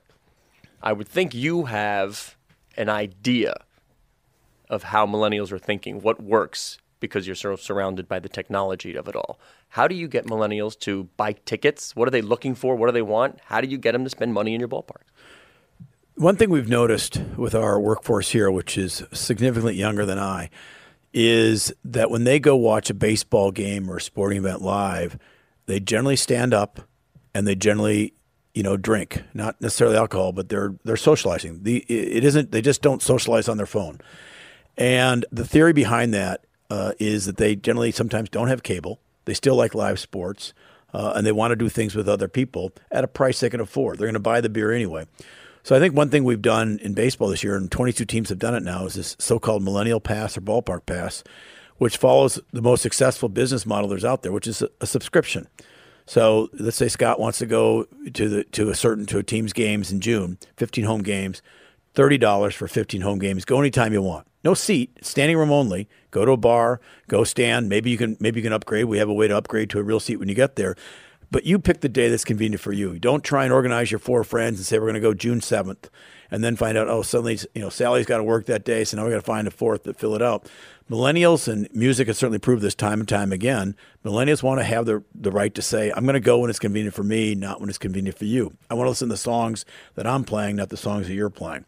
I 0.81 0.93
would 0.93 1.07
think 1.07 1.33
you 1.33 1.65
have 1.65 2.35
an 2.77 2.89
idea 2.89 3.55
of 4.69 4.83
how 4.83 5.05
millennials 5.05 5.51
are 5.51 5.59
thinking, 5.59 6.01
what 6.01 6.21
works, 6.21 6.77
because 6.99 7.25
you're 7.25 7.35
sort 7.35 7.53
of 7.53 7.61
surrounded 7.61 8.07
by 8.07 8.19
the 8.19 8.29
technology 8.29 8.95
of 8.95 9.07
it 9.07 9.15
all. 9.15 9.39
How 9.69 9.87
do 9.87 9.95
you 9.95 10.07
get 10.07 10.25
millennials 10.25 10.77
to 10.79 11.05
buy 11.17 11.33
tickets? 11.33 11.95
What 11.95 12.07
are 12.07 12.11
they 12.11 12.21
looking 12.21 12.55
for? 12.55 12.75
What 12.75 12.87
do 12.87 12.91
they 12.91 13.01
want? 13.01 13.39
How 13.45 13.61
do 13.61 13.67
you 13.67 13.77
get 13.77 13.93
them 13.93 14.03
to 14.03 14.09
spend 14.09 14.33
money 14.33 14.53
in 14.53 14.59
your 14.59 14.69
ballpark? 14.69 15.03
One 16.19 16.35
thing 16.35 16.49
we've 16.49 16.67
noticed 16.67 17.21
with 17.37 17.55
our 17.55 17.79
workforce 17.79 18.31
here, 18.31 18.51
which 18.51 18.77
is 18.77 19.03
significantly 19.13 19.75
younger 19.75 20.05
than 20.05 20.19
I, 20.19 20.49
is 21.13 21.71
that 21.85 22.11
when 22.11 22.25
they 22.25 22.41
go 22.41 22.57
watch 22.57 22.89
a 22.89 22.93
baseball 22.93 23.51
game 23.51 23.89
or 23.89 23.95
a 23.95 24.01
sporting 24.01 24.37
event 24.37 24.61
live, 24.61 25.17
they 25.65 25.79
generally 25.79 26.17
stand 26.17 26.53
up 26.53 26.81
and 27.33 27.47
they 27.47 27.55
generally, 27.55 28.15
you 28.53 28.63
know, 28.63 28.75
drink. 28.75 29.23
Not 29.33 29.61
necessarily 29.61 29.95
alcohol, 29.95 30.33
but 30.33 30.49
they're 30.49 30.75
they're 30.83 30.97
socializing. 30.97 31.63
The 31.63 31.85
it 31.87 32.25
isn't 32.25 32.51
they 32.51 32.61
just 32.61 32.81
don't 32.81 33.01
socialize 33.01 33.47
on 33.47 33.55
their 33.55 33.65
phone. 33.65 34.01
And 34.75 35.25
the 35.31 35.45
theory 35.45 35.71
behind 35.71 36.13
that 36.15 36.43
uh, 36.69 36.91
is 36.99 37.27
that 37.27 37.37
they 37.37 37.55
generally 37.55 37.91
sometimes 37.93 38.27
don't 38.27 38.49
have 38.49 38.61
cable. 38.61 38.99
They 39.23 39.33
still 39.33 39.55
like 39.55 39.73
live 39.73 40.01
sports, 40.01 40.53
uh, 40.93 41.13
and 41.15 41.25
they 41.25 41.31
want 41.31 41.53
to 41.53 41.55
do 41.55 41.69
things 41.69 41.95
with 41.95 42.09
other 42.09 42.27
people 42.27 42.73
at 42.91 43.05
a 43.05 43.07
price 43.07 43.39
they 43.39 43.49
can 43.49 43.61
afford. 43.61 43.99
They're 43.99 44.07
going 44.07 44.15
to 44.15 44.19
buy 44.19 44.41
the 44.41 44.49
beer 44.49 44.73
anyway. 44.73 45.05
So 45.63 45.75
I 45.75 45.79
think 45.79 45.95
one 45.95 46.09
thing 46.09 46.23
we've 46.23 46.41
done 46.41 46.79
in 46.81 46.93
baseball 46.93 47.29
this 47.29 47.43
year, 47.43 47.55
and 47.55 47.71
22 47.71 48.05
teams 48.05 48.29
have 48.29 48.39
done 48.39 48.55
it 48.55 48.63
now, 48.63 48.85
is 48.85 48.93
this 48.95 49.15
so-called 49.19 49.63
Millennial 49.63 49.99
Pass 49.99 50.37
or 50.37 50.41
Ballpark 50.41 50.85
Pass, 50.85 51.23
which 51.77 51.97
follows 51.97 52.39
the 52.51 52.61
most 52.61 52.81
successful 52.81 53.29
business 53.29 53.65
model 53.65 53.89
there's 53.89 54.05
out 54.05 54.23
there, 54.23 54.31
which 54.31 54.47
is 54.47 54.63
a, 54.81 54.85
subscription. 54.85 55.47
So 56.05 56.49
let's 56.53 56.77
say 56.77 56.87
Scott 56.87 57.19
wants 57.19 57.37
to 57.39 57.45
go 57.45 57.85
to 58.13 58.29
the 58.29 58.43
to 58.45 58.69
a 58.69 58.75
certain 58.75 59.05
to 59.07 59.19
a 59.19 59.23
team's 59.23 59.53
games 59.53 59.91
in 59.91 60.01
June, 60.01 60.39
15 60.57 60.85
home 60.85 61.03
games, 61.03 61.43
thirty 61.93 62.17
dollars 62.17 62.55
for 62.55 62.67
15 62.67 63.01
home 63.01 63.19
games. 63.19 63.45
Go 63.45 63.59
anytime 63.59 63.93
you 63.93 64.01
want. 64.01 64.25
No 64.43 64.53
seat, 64.53 64.97
standing 65.01 65.37
room 65.37 65.51
only. 65.51 65.87
Go 66.11 66.25
to 66.25 66.31
a 66.31 66.37
bar, 66.37 66.79
go 67.07 67.23
stand. 67.23 67.69
Maybe 67.69 67.89
you 67.91 67.97
can 67.97 68.17
maybe 68.19 68.39
you 68.39 68.43
can 68.43 68.53
upgrade. 68.53 68.85
We 68.85 68.97
have 68.97 69.09
a 69.09 69.13
way 69.13 69.27
to 69.27 69.37
upgrade 69.37 69.69
to 69.71 69.79
a 69.79 69.83
real 69.83 69.99
seat 69.99 70.15
when 70.15 70.29
you 70.29 70.35
get 70.35 70.55
there. 70.55 70.75
But 71.31 71.45
you 71.45 71.59
pick 71.59 71.81
the 71.81 71.89
day 71.89 72.09
that's 72.09 72.25
convenient 72.25 72.61
for 72.61 72.71
you. 72.71 72.97
Don't 72.97 73.23
try 73.23 73.43
and 73.43 73.53
organize 73.53 73.91
your 73.91 73.99
four 73.99 74.23
friends 74.23 74.59
and 74.59 74.65
say 74.65 74.79
we're 74.79 74.85
going 74.85 74.95
to 74.95 74.99
go 74.99 75.13
June 75.13 75.41
7th 75.41 75.89
and 76.31 76.43
then 76.43 76.55
find 76.55 76.77
out, 76.77 76.87
oh, 76.87 77.01
suddenly, 77.01 77.39
you 77.53 77.61
know, 77.61 77.69
Sally's 77.69 78.05
got 78.05 78.17
to 78.17 78.23
work 78.23 78.45
that 78.45 78.63
day, 78.63 78.83
so 78.83 78.97
now 78.97 79.05
we 79.05 79.11
got 79.11 79.17
to 79.17 79.21
find 79.21 79.47
a 79.47 79.51
fourth 79.51 79.83
to 79.83 79.93
fill 79.93 80.15
it 80.15 80.21
out. 80.21 80.49
Millennials 80.89 81.47
and 81.47 81.67
music 81.73 82.07
has 82.07 82.17
certainly 82.17 82.39
proved 82.39 82.61
this 82.61 82.75
time 82.75 82.99
and 82.99 83.07
time 83.07 83.31
again. 83.31 83.75
Millennials 84.03 84.41
want 84.41 84.59
to 84.59 84.63
have 84.63 84.85
the, 84.85 85.03
the 85.13 85.31
right 85.31 85.53
to 85.53 85.61
say, 85.61 85.91
I'm 85.95 86.03
going 86.03 86.15
to 86.15 86.19
go 86.19 86.39
when 86.39 86.49
it's 86.49 86.59
convenient 86.59 86.95
for 86.95 87.03
me, 87.03 87.35
not 87.35 87.59
when 87.59 87.69
it's 87.69 87.77
convenient 87.77 88.17
for 88.17 88.25
you. 88.25 88.55
I 88.69 88.73
want 88.73 88.87
to 88.87 88.89
listen 88.89 89.07
to 89.09 89.13
the 89.13 89.17
songs 89.17 89.65
that 89.95 90.07
I'm 90.07 90.23
playing, 90.23 90.55
not 90.55 90.69
the 90.69 90.77
songs 90.77 91.07
that 91.07 91.13
you're 91.13 91.29
playing. 91.29 91.65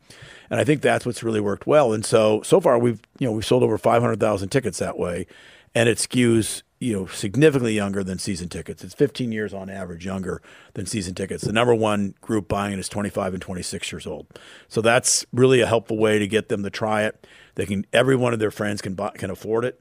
And 0.50 0.60
I 0.60 0.64
think 0.64 0.82
that's 0.82 1.06
what's 1.06 1.24
really 1.24 1.40
worked 1.40 1.68
well. 1.68 1.94
And 1.94 2.04
so, 2.04 2.42
so 2.42 2.60
far, 2.60 2.80
we've, 2.80 3.00
you 3.20 3.28
know, 3.28 3.32
we've 3.32 3.46
sold 3.46 3.64
over 3.64 3.78
500,000 3.78 4.50
tickets 4.50 4.80
that 4.80 4.98
way, 4.98 5.28
and 5.76 5.88
it 5.88 5.98
skews 6.00 6.64
you 6.82 6.98
know, 6.98 7.06
significantly 7.06 7.76
younger 7.76 8.04
than 8.04 8.18
season 8.18 8.50
tickets. 8.50 8.84
It's 8.84 8.96
15 8.96 9.32
years 9.32 9.54
on 9.54 9.70
average 9.70 10.04
younger 10.04 10.42
than 10.74 10.88
season 10.88 11.14
tickets. 11.14 11.44
The 11.44 11.54
number 11.54 11.76
one 11.76 12.16
group 12.22 12.48
buying 12.48 12.74
it 12.74 12.80
is 12.80 12.90
25 12.90 13.36
and 13.36 13.42
26 13.42 13.92
years 13.92 14.08
old. 14.08 14.26
So 14.68 14.82
that's 14.82 15.24
really 15.32 15.62
a 15.62 15.68
helpful 15.68 16.00
way 16.00 16.18
to 16.18 16.26
get 16.26 16.50
them 16.50 16.64
to 16.64 16.72
try 16.72 17.04
it. 17.04 17.28
They 17.54 17.68
can 17.68 17.86
every 17.94 18.16
one 18.16 18.34
of 18.34 18.40
their 18.40 18.50
friends 18.50 18.82
can 18.82 18.96
buy, 18.96 19.12
can 19.12 19.30
afford 19.30 19.64
it, 19.64 19.80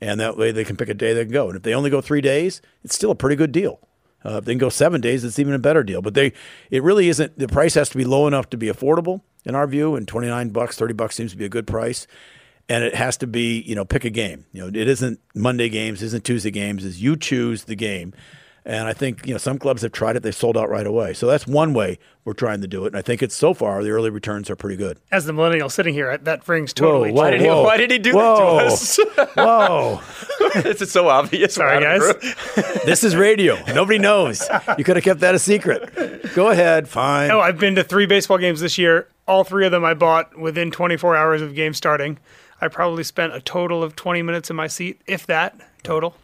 and 0.00 0.18
that 0.18 0.36
way 0.36 0.50
they 0.50 0.64
can 0.64 0.76
pick 0.76 0.88
a 0.88 0.94
day 0.94 1.14
they 1.14 1.24
can 1.24 1.32
go. 1.32 1.46
And 1.46 1.56
if 1.56 1.62
they 1.62 1.72
only 1.72 1.88
go 1.88 2.00
three 2.00 2.20
days, 2.20 2.60
it's 2.82 2.96
still 2.96 3.12
a 3.12 3.16
pretty 3.16 3.36
good 3.36 3.52
deal. 3.52 3.78
Uh, 4.24 4.38
if 4.38 4.44
they 4.44 4.52
can 4.52 4.58
go 4.58 4.70
seven 4.70 5.00
days, 5.00 5.22
it's 5.22 5.38
even 5.38 5.54
a 5.54 5.58
better 5.58 5.84
deal. 5.84 6.02
But 6.02 6.14
they, 6.14 6.32
it 6.68 6.82
really 6.82 7.08
isn't. 7.08 7.38
The 7.38 7.46
price 7.46 7.74
has 7.74 7.88
to 7.90 7.96
be 7.96 8.04
low 8.04 8.26
enough 8.26 8.50
to 8.50 8.56
be 8.56 8.66
affordable 8.66 9.20
in 9.44 9.54
our 9.54 9.68
view, 9.68 9.94
and 9.94 10.06
29 10.06 10.48
bucks, 10.50 10.76
30 10.76 10.94
bucks 10.94 11.14
seems 11.14 11.30
to 11.30 11.36
be 11.36 11.44
a 11.44 11.48
good 11.48 11.68
price 11.68 12.08
and 12.70 12.84
it 12.84 12.94
has 12.94 13.16
to 13.18 13.26
be 13.26 13.60
you 13.62 13.74
know 13.74 13.84
pick 13.84 14.04
a 14.04 14.10
game. 14.10 14.46
You 14.52 14.62
know, 14.62 14.68
it 14.68 14.88
isn't 14.88 15.20
Monday 15.34 15.68
games, 15.68 16.02
isn't 16.02 16.24
Tuesday 16.24 16.50
games. 16.52 16.84
Is 16.84 17.02
you 17.02 17.16
choose 17.16 17.64
the 17.64 17.76
game. 17.76 18.14
And 18.62 18.86
I 18.86 18.92
think 18.92 19.26
you 19.26 19.32
know 19.32 19.38
some 19.38 19.58
clubs 19.58 19.82
have 19.82 19.92
tried 19.92 20.16
it; 20.16 20.22
they've 20.22 20.34
sold 20.34 20.56
out 20.56 20.68
right 20.68 20.86
away. 20.86 21.14
So 21.14 21.26
that's 21.26 21.46
one 21.46 21.72
way 21.72 21.98
we're 22.26 22.34
trying 22.34 22.60
to 22.60 22.68
do 22.68 22.84
it. 22.84 22.88
And 22.88 22.96
I 22.96 23.02
think 23.02 23.22
it's 23.22 23.34
so 23.34 23.54
far 23.54 23.82
the 23.82 23.90
early 23.90 24.10
returns 24.10 24.50
are 24.50 24.54
pretty 24.54 24.76
good. 24.76 25.00
As 25.10 25.24
the 25.24 25.32
millennial 25.32 25.70
sitting 25.70 25.94
here, 25.94 26.16
that 26.16 26.46
rings 26.46 26.74
totally. 26.74 27.10
Whoa, 27.10 27.14
whoa, 27.16 27.22
why, 27.22 27.30
did 27.30 27.40
he, 27.40 27.46
whoa. 27.46 27.62
why 27.62 27.76
did 27.78 27.90
he 27.90 27.98
do 27.98 28.12
Whoa. 28.12 28.56
that 28.58 28.68
to 28.68 28.72
us? 28.72 29.00
Whoa! 29.34 30.00
this 30.62 30.82
is 30.82 30.92
so 30.92 31.08
obvious. 31.08 31.54
Sorry, 31.54 31.82
guys. 31.82 32.02
This 32.84 33.02
is 33.02 33.16
radio. 33.16 33.56
Nobody 33.74 33.98
knows. 33.98 34.46
You 34.76 34.84
could 34.84 34.96
have 34.96 35.04
kept 35.04 35.20
that 35.20 35.34
a 35.34 35.38
secret. 35.38 36.34
Go 36.34 36.50
ahead. 36.50 36.86
Fine. 36.86 37.30
Oh, 37.30 37.40
I've 37.40 37.58
been 37.58 37.74
to 37.76 37.84
three 37.84 38.06
baseball 38.06 38.38
games 38.38 38.60
this 38.60 38.76
year. 38.76 39.08
All 39.26 39.42
three 39.42 39.64
of 39.64 39.72
them 39.72 39.84
I 39.84 39.94
bought 39.94 40.38
within 40.38 40.70
24 40.70 41.16
hours 41.16 41.40
of 41.40 41.54
game 41.54 41.72
starting. 41.72 42.18
I 42.60 42.68
probably 42.68 43.04
spent 43.04 43.34
a 43.34 43.40
total 43.40 43.82
of 43.82 43.96
20 43.96 44.22
minutes 44.22 44.50
in 44.50 44.56
my 44.56 44.66
seat, 44.66 45.00
if 45.06 45.26
that 45.26 45.56
total. 45.82 46.14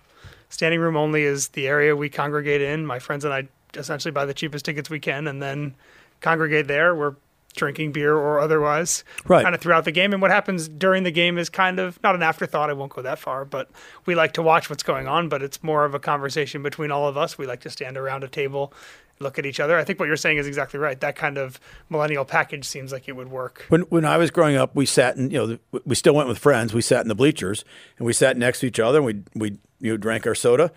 Standing 0.48 0.80
room 0.80 0.96
only 0.96 1.22
is 1.24 1.48
the 1.48 1.66
area 1.66 1.96
we 1.96 2.08
congregate 2.08 2.62
in. 2.62 2.86
My 2.86 2.98
friends 2.98 3.24
and 3.24 3.32
I 3.34 3.48
essentially 3.74 4.12
buy 4.12 4.24
the 4.24 4.34
cheapest 4.34 4.64
tickets 4.64 4.88
we 4.88 5.00
can 5.00 5.26
and 5.26 5.42
then 5.42 5.74
congregate 6.20 6.66
there. 6.68 6.94
We're 6.94 7.16
drinking 7.56 7.90
beer 7.92 8.14
or 8.14 8.38
otherwise, 8.38 9.02
Right. 9.26 9.42
kind 9.42 9.54
of 9.54 9.60
throughout 9.62 9.86
the 9.86 9.92
game. 9.92 10.12
And 10.12 10.20
what 10.20 10.30
happens 10.30 10.68
during 10.68 11.04
the 11.04 11.10
game 11.10 11.38
is 11.38 11.48
kind 11.48 11.78
of 11.78 11.98
not 12.02 12.14
an 12.14 12.22
afterthought. 12.22 12.68
I 12.68 12.74
won't 12.74 12.92
go 12.92 13.00
that 13.02 13.18
far, 13.18 13.44
but 13.46 13.70
we 14.04 14.14
like 14.14 14.32
to 14.34 14.42
watch 14.42 14.68
what's 14.68 14.82
going 14.82 15.08
on. 15.08 15.28
But 15.30 15.42
it's 15.42 15.62
more 15.62 15.84
of 15.86 15.94
a 15.94 15.98
conversation 15.98 16.62
between 16.62 16.90
all 16.90 17.08
of 17.08 17.16
us. 17.16 17.38
We 17.38 17.46
like 17.46 17.60
to 17.60 17.70
stand 17.70 17.96
around 17.96 18.24
a 18.24 18.28
table, 18.28 18.74
look 19.18 19.38
at 19.38 19.46
each 19.46 19.60
other. 19.60 19.76
I 19.76 19.84
think 19.84 19.98
what 19.98 20.06
you're 20.06 20.16
saying 20.16 20.38
is 20.38 20.46
exactly 20.46 20.78
right. 20.78 20.98
That 21.00 21.16
kind 21.16 21.38
of 21.38 21.58
millennial 21.88 22.24
package 22.24 22.64
seems 22.64 22.92
like 22.92 23.08
it 23.08 23.16
would 23.16 23.30
work. 23.30 23.64
When 23.68 23.82
when 23.82 24.04
I 24.04 24.16
was 24.16 24.30
growing 24.30 24.56
up, 24.56 24.74
we 24.74 24.86
sat 24.86 25.16
in 25.16 25.30
you 25.30 25.38
know 25.38 25.58
we 25.84 25.94
still 25.94 26.14
went 26.14 26.28
with 26.28 26.38
friends. 26.38 26.74
We 26.74 26.82
sat 26.82 27.02
in 27.02 27.08
the 27.08 27.14
bleachers 27.14 27.64
and 27.98 28.06
we 28.06 28.12
sat 28.12 28.36
next 28.36 28.60
to 28.60 28.66
each 28.66 28.80
other. 28.80 28.98
and 28.98 29.06
We 29.06 29.22
we 29.34 29.58
you 29.80 29.92
know, 29.92 29.96
drank 29.96 30.26
our 30.26 30.34
soda, 30.34 30.72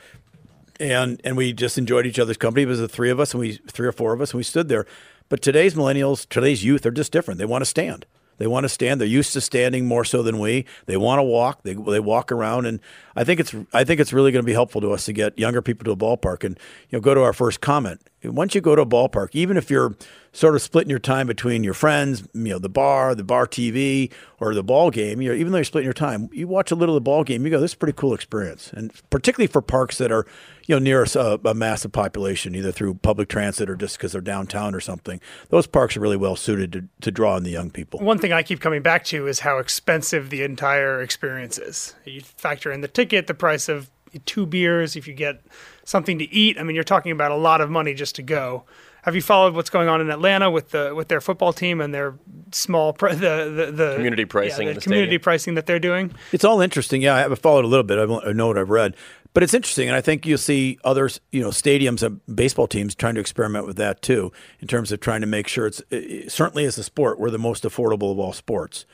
and 0.79 1.22
and 1.24 1.38
we 1.38 1.53
just 1.53 1.77
enjoyed 1.77 2.05
each 2.05 2.19
other's 2.19 2.38
company. 2.38 2.63
It 2.63 2.67
was 2.67 2.79
the 2.79 2.88
three 2.88 3.10
of 3.10 3.19
us, 3.19 3.34
and 3.34 3.39
we 3.41 3.53
three 3.67 3.88
or 3.88 3.91
four 3.91 4.13
of 4.13 4.22
us, 4.22 4.31
and 4.31 4.38
we 4.38 4.43
stood 4.43 4.69
there. 4.69 4.86
But 5.29 5.41
today's 5.41 5.75
millennials, 5.75 6.27
today's 6.27 6.63
youth 6.63 6.86
are 6.86 6.91
just 6.91 7.12
different. 7.12 7.38
They 7.38 7.46
want 7.46 7.62
to 7.62 7.69
stand. 7.69 8.05
They 8.39 8.48
want 8.48 8.63
to 8.63 8.69
stand. 8.69 9.00
They're 9.00 9.08
used 9.08 9.34
to 9.34 9.41
standing 9.41 9.86
more 9.86 10.03
so 10.03 10.23
than 10.23 10.39
we. 10.39 10.65
They 10.88 10.97
want 10.97 11.19
to 11.19 11.23
walk. 11.23 11.63
They 11.63 11.73
they 11.73 11.99
walk 11.99 12.32
around, 12.32 12.65
and 12.65 12.80
I 13.15 13.23
think 13.23 13.39
it's 13.39 13.54
I 13.73 13.84
think 13.84 13.99
it's 13.99 14.12
really 14.12 14.32
going 14.32 14.43
to 14.43 14.47
be 14.47 14.54
helpful 14.54 14.82
to 14.82 14.91
us 14.91 15.06
to 15.06 15.13
get 15.13 15.38
younger 15.38 15.62
people 15.62 15.86
to 15.86 15.91
a 15.91 15.95
ballpark. 15.95 16.43
And 16.43 16.58
you 16.89 16.97
know, 16.97 17.02
go 17.02 17.13
to 17.13 17.21
our 17.21 17.34
first 17.34 17.62
comment. 17.62 18.02
Once 18.23 18.56
you 18.56 18.62
go 18.62 18.75
to 18.75 18.82
a 18.82 18.86
ballpark, 18.86 19.30
even 19.34 19.56
if 19.56 19.69
you're 19.69 19.95
sort 20.34 20.56
of 20.56 20.62
splitting 20.62 20.89
your 20.89 20.99
time 20.99 21.28
between 21.28 21.63
your 21.63 21.73
friends, 21.73 22.28
you 22.34 22.49
know, 22.49 22.60
the 22.60 22.69
bar, 22.69 23.15
the 23.15 23.23
bar 23.23 23.47
TV, 23.47 24.12
or 24.39 24.54
the 24.54 24.63
ball 24.63 24.91
game, 24.91 25.21
you 25.21 25.30
know, 25.30 25.36
even 25.36 25.52
though 25.52 25.58
you're 25.58 25.63
splitting 25.63 25.86
your 25.86 25.93
time, 25.93 26.30
you 26.32 26.47
watch 26.47 26.71
a 26.71 26.75
little 26.75 26.95
of 26.95 27.04
the 27.04 27.06
ball 27.06 27.23
game, 27.23 27.45
you 27.45 27.52
go, 27.52 27.60
this 27.60 27.71
is 27.71 27.75
a 27.75 27.78
pretty 27.78 27.95
cool 27.95 28.13
experience. 28.13 28.71
And 28.73 28.91
particularly 29.10 29.47
for 29.47 29.62
parks 29.62 29.97
that 29.99 30.12
are, 30.12 30.25
you 30.69 30.75
know, 30.75 30.79
near 30.79 31.03
a, 31.15 31.39
a 31.45 31.55
massive 31.55 31.91
population, 31.91 32.53
either 32.53 32.71
through 32.71 32.93
public 32.93 33.27
transit 33.27 33.71
or 33.71 33.75
just 33.75 33.97
because 33.97 34.12
they're 34.12 34.21
downtown 34.21 34.75
or 34.75 34.79
something, 34.79 35.19
those 35.49 35.65
parks 35.65 35.97
are 35.97 35.99
really 35.99 36.15
well 36.15 36.36
suited 36.36 36.71
to, 36.71 36.84
to 37.01 37.10
draw 37.10 37.36
in 37.38 37.41
the 37.43 37.49
young 37.49 37.71
people. 37.71 37.99
One 38.01 38.19
thing 38.19 38.34
I 38.34 38.43
keep 38.43 38.60
coming 38.60 38.84
back 38.84 39.03
to 39.05 39.25
is 39.25 39.39
how 39.39 39.58
expensive 39.58 40.29
the 40.29 40.43
entire 40.43 41.01
experience 41.01 41.58
is. 41.58 41.95
You 42.05 42.21
factor 42.21 42.71
in 42.71 42.82
the 42.82 42.88
ticket, 42.88 43.25
the 43.25 43.34
price 43.34 43.67
of 43.67 43.89
two 44.25 44.45
beers, 44.45 44.95
if 44.95 45.08
you 45.08 45.15
get 45.15 45.41
something 45.86 46.19
to 46.19 46.32
eat. 46.32 46.60
I 46.60 46.63
mean, 46.63 46.75
you're 46.75 46.84
talking 46.84 47.12
about 47.12 47.32
a 47.32 47.36
lot 47.36 47.62
of 47.62 47.71
money 47.71 47.95
just 47.95 48.13
to 48.17 48.21
go. 48.21 48.63
Have 49.03 49.15
you 49.15 49.21
followed 49.21 49.55
what's 49.55 49.69
going 49.69 49.88
on 49.88 50.01
in 50.01 50.12
Atlanta 50.12 50.51
with 50.51 50.71
the 50.71 50.93
with 50.93 51.08
their 51.08 51.21
football 51.21 51.53
team 51.53 51.79
and 51.79 51.93
their 51.93 52.15
small 52.51 52.91
pri- 52.91 53.15
the 53.15 53.71
the, 53.71 53.71
the 53.71 53.95
Community 53.95 54.25
pricing 54.25 54.67
yeah, 54.67 54.73
the 54.73 54.79
the 54.79 54.84
community 54.84 55.08
stadium. 55.08 55.21
pricing 55.21 55.55
that 55.55 55.65
they're 55.65 55.79
doing? 55.79 56.13
It's 56.34 56.43
all 56.43 56.60
interesting. 56.60 57.01
Yeah, 57.01 57.15
I 57.15 57.19
have 57.21 57.39
followed 57.39 57.63
a 57.63 57.67
little 57.67 57.86
bit. 57.86 57.97
I 57.97 58.34
know 58.34 58.47
what 58.47 58.58
I've 58.58 58.69
read, 58.69 58.95
but 59.34 59.44
it's 59.44 59.54
interesting, 59.54 59.88
and 59.88 59.96
I 59.96 60.02
think 60.02 60.26
you'll 60.26 60.38
see 60.38 60.80
others, 60.84 61.22
you 61.32 61.42
know, 61.42 61.50
stadiums 61.50 62.02
and 62.04 62.20
baseball 62.34 62.68
teams 62.68 62.96
trying 62.96 63.15
to 63.15 63.22
experiment 63.22 63.68
with 63.68 63.78
that 63.78 64.02
too, 64.02 64.32
in 64.60 64.68
terms 64.68 64.92
of 64.92 65.00
trying 65.00 65.22
to 65.22 65.28
make 65.28 65.48
sure 65.48 65.68
it's 65.68 65.82
it, 65.89 66.32
certainly 66.32 66.65
as 66.65 66.78
a 66.78 66.84
sport 66.84 67.20
we're 67.20 67.30
the 67.30 67.38
most 67.38 67.63
affordable 67.63 68.12
of 68.12 68.20
all 68.20 68.34
sports. 68.34 68.86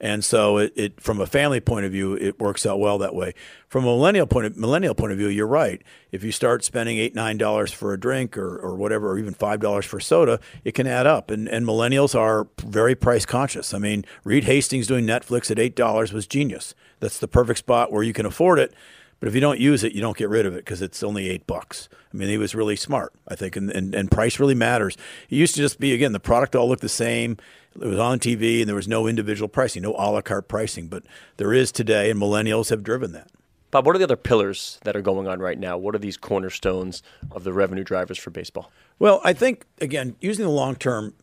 And 0.00 0.24
so, 0.24 0.58
it, 0.58 0.72
it 0.74 1.00
from 1.00 1.20
a 1.20 1.26
family 1.26 1.60
point 1.60 1.86
of 1.86 1.92
view, 1.92 2.14
it 2.14 2.40
works 2.40 2.66
out 2.66 2.80
well 2.80 2.98
that 2.98 3.14
way. 3.14 3.34
From 3.68 3.84
a 3.84 3.86
millennial 3.86 4.26
point 4.26 4.46
of 4.46 4.56
millennial 4.56 4.96
point 4.96 5.12
of 5.12 5.18
view, 5.18 5.28
you're 5.28 5.46
right. 5.46 5.80
If 6.10 6.24
you 6.24 6.32
start 6.32 6.64
spending 6.64 6.98
eight 6.98 7.14
nine 7.14 7.38
dollars 7.38 7.70
for 7.70 7.92
a 7.92 8.00
drink 8.00 8.36
or, 8.36 8.58
or 8.58 8.74
whatever, 8.74 9.12
or 9.12 9.18
even 9.18 9.32
five 9.32 9.60
dollars 9.60 9.84
for 9.84 10.00
soda, 10.00 10.40
it 10.64 10.72
can 10.72 10.88
add 10.88 11.06
up. 11.06 11.30
And 11.30 11.46
and 11.46 11.64
millennials 11.64 12.18
are 12.18 12.48
very 12.64 12.96
price 12.96 13.24
conscious. 13.24 13.72
I 13.72 13.78
mean, 13.78 14.04
Reed 14.24 14.44
Hastings 14.44 14.88
doing 14.88 15.06
Netflix 15.06 15.52
at 15.52 15.60
eight 15.60 15.76
dollars 15.76 16.12
was 16.12 16.26
genius. 16.26 16.74
That's 16.98 17.18
the 17.20 17.28
perfect 17.28 17.60
spot 17.60 17.92
where 17.92 18.02
you 18.02 18.12
can 18.12 18.26
afford 18.26 18.58
it. 18.58 18.74
But 19.22 19.28
if 19.28 19.36
you 19.36 19.40
don't 19.40 19.60
use 19.60 19.84
it, 19.84 19.92
you 19.92 20.00
don't 20.00 20.16
get 20.16 20.28
rid 20.30 20.46
of 20.46 20.54
it 20.54 20.64
because 20.64 20.82
it's 20.82 21.00
only 21.00 21.30
eight 21.30 21.46
bucks. 21.46 21.88
I 22.12 22.16
mean, 22.16 22.28
he 22.28 22.38
was 22.38 22.56
really 22.56 22.74
smart, 22.74 23.12
I 23.28 23.36
think, 23.36 23.54
and, 23.54 23.70
and, 23.70 23.94
and 23.94 24.10
price 24.10 24.40
really 24.40 24.56
matters. 24.56 24.96
It 25.30 25.36
used 25.36 25.54
to 25.54 25.60
just 25.60 25.78
be, 25.78 25.94
again, 25.94 26.10
the 26.10 26.18
product 26.18 26.56
all 26.56 26.68
looked 26.68 26.82
the 26.82 26.88
same. 26.88 27.36
It 27.80 27.86
was 27.86 28.00
on 28.00 28.18
TV 28.18 28.58
and 28.58 28.68
there 28.68 28.74
was 28.74 28.88
no 28.88 29.06
individual 29.06 29.46
pricing, 29.46 29.82
no 29.82 29.92
a 29.92 30.10
la 30.10 30.22
carte 30.22 30.48
pricing. 30.48 30.88
But 30.88 31.04
there 31.36 31.52
is 31.52 31.70
today, 31.70 32.10
and 32.10 32.20
millennials 32.20 32.70
have 32.70 32.82
driven 32.82 33.12
that. 33.12 33.30
Bob, 33.70 33.86
what 33.86 33.94
are 33.94 33.98
the 34.00 34.04
other 34.06 34.16
pillars 34.16 34.80
that 34.82 34.96
are 34.96 35.00
going 35.00 35.28
on 35.28 35.38
right 35.38 35.56
now? 35.56 35.78
What 35.78 35.94
are 35.94 36.00
these 36.00 36.16
cornerstones 36.16 37.00
of 37.30 37.44
the 37.44 37.52
revenue 37.52 37.84
drivers 37.84 38.18
for 38.18 38.30
baseball? 38.30 38.72
Well, 38.98 39.20
I 39.22 39.34
think, 39.34 39.66
again, 39.80 40.16
using 40.20 40.44
the 40.44 40.50
long 40.50 40.74
term 40.74 41.14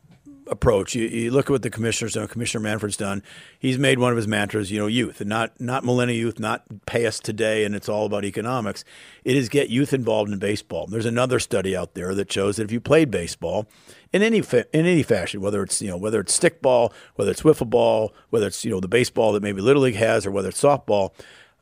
approach, 0.50 0.96
you, 0.96 1.08
you 1.08 1.32
look 1.32 1.46
at 1.46 1.52
what 1.52 1.62
the 1.62 1.70
commissioner's 1.70 2.14
done, 2.14 2.28
Commissioner 2.28 2.64
Manfred's 2.64 2.98
done. 2.98 3.24
He's 3.58 3.78
made 3.78 4.00
one 4.00 4.12
of 4.12 4.18
his 4.18 4.28
mantras, 4.28 4.72
you 4.72 4.80
know, 4.80 4.88
youth, 4.88 5.22
and 5.22 5.30
not, 5.30 5.60
not 5.60 5.86
millennial 5.86 6.18
youth, 6.18 6.40
not 6.40 6.64
pay 6.86 7.06
us 7.06 7.20
today 7.20 7.64
and 7.64 7.76
it's 7.76 7.90
all 7.90 8.06
about 8.06 8.26
economics. 8.26 8.84
It 9.24 9.36
is 9.36 9.50
get 9.50 9.70
youth 9.70 9.94
involved 9.94 10.32
in 10.32 10.40
baseball. 10.40 10.88
There's 10.88 11.06
another 11.06 11.40
study 11.40 11.76
out 11.76 11.94
there 11.94 12.16
that 12.16 12.32
shows 12.32 12.58
that 12.58 12.64
if 12.64 12.72
you 12.72 12.80
played 12.82 13.12
baseball 13.12 13.68
in 14.12 14.24
any 14.24 14.42
fa- 14.42 14.66
in 14.74 14.86
any 14.86 15.04
fashion, 15.04 15.42
whether 15.42 15.62
it's 15.64 15.82
you 15.82 15.90
know 15.90 15.98
whether 15.98 16.20
it's 16.20 16.38
stickball, 16.38 16.92
whether 17.16 17.32
it's 17.32 17.42
wiffle 17.42 17.70
ball, 17.70 18.14
whether 18.30 18.48
it's 18.48 18.66
you 18.66 18.72
know 18.72 18.80
the 18.80 18.88
baseball 18.88 19.34
that 19.34 19.44
maybe 19.44 19.62
Little 19.62 19.84
League 19.84 19.96
has, 19.96 20.26
or 20.26 20.32
whether 20.32 20.50
it's 20.50 20.62
softball, 20.62 21.12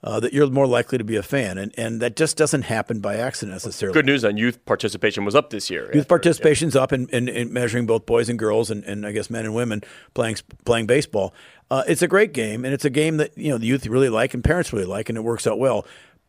uh, 0.03 0.19
that 0.19 0.33
you're 0.33 0.49
more 0.49 0.67
likely 0.67 0.97
to 0.97 1.03
be 1.03 1.15
a 1.15 1.23
fan, 1.23 1.57
and 1.57 1.73
and 1.77 2.01
that 2.01 2.15
just 2.15 2.37
doesn't 2.37 2.63
happen 2.63 2.99
by 2.99 3.15
accident 3.15 3.53
necessarily. 3.53 3.93
Good 3.93 4.05
news 4.05 4.23
on 4.23 4.37
youth 4.37 4.63
participation 4.65 5.25
was 5.25 5.35
up 5.35 5.49
this 5.49 5.69
year. 5.69 5.89
Youth 5.93 6.07
participation's 6.07 6.75
up 6.75 6.93
in, 6.93 7.07
in, 7.09 7.27
in 7.27 7.51
measuring 7.51 7.85
both 7.85 8.05
boys 8.05 8.29
and 8.29 8.37
girls, 8.37 8.69
and, 8.69 8.83
and 8.83 9.05
I 9.05 9.11
guess 9.11 9.29
men 9.29 9.45
and 9.45 9.55
women 9.55 9.81
playing 10.13 10.37
playing 10.65 10.85
baseball. 10.85 11.33
Uh, 11.69 11.83
it's 11.87 12.01
a 12.01 12.07
great 12.07 12.33
game, 12.33 12.63
and 12.63 12.73
it's 12.73 12.85
a 12.85 12.89
game 12.89 13.17
that 13.17 13.37
you 13.37 13.49
know 13.49 13.57
the 13.57 13.65
youth 13.65 13.85
really 13.87 14.09
like 14.09 14.33
and 14.33 14.43
parents 14.43 14.71
really 14.71 14.85
like, 14.85 15.09
and 15.09 15.17
it 15.17 15.21
works 15.21 15.47
out 15.47 15.59
well. 15.59 15.85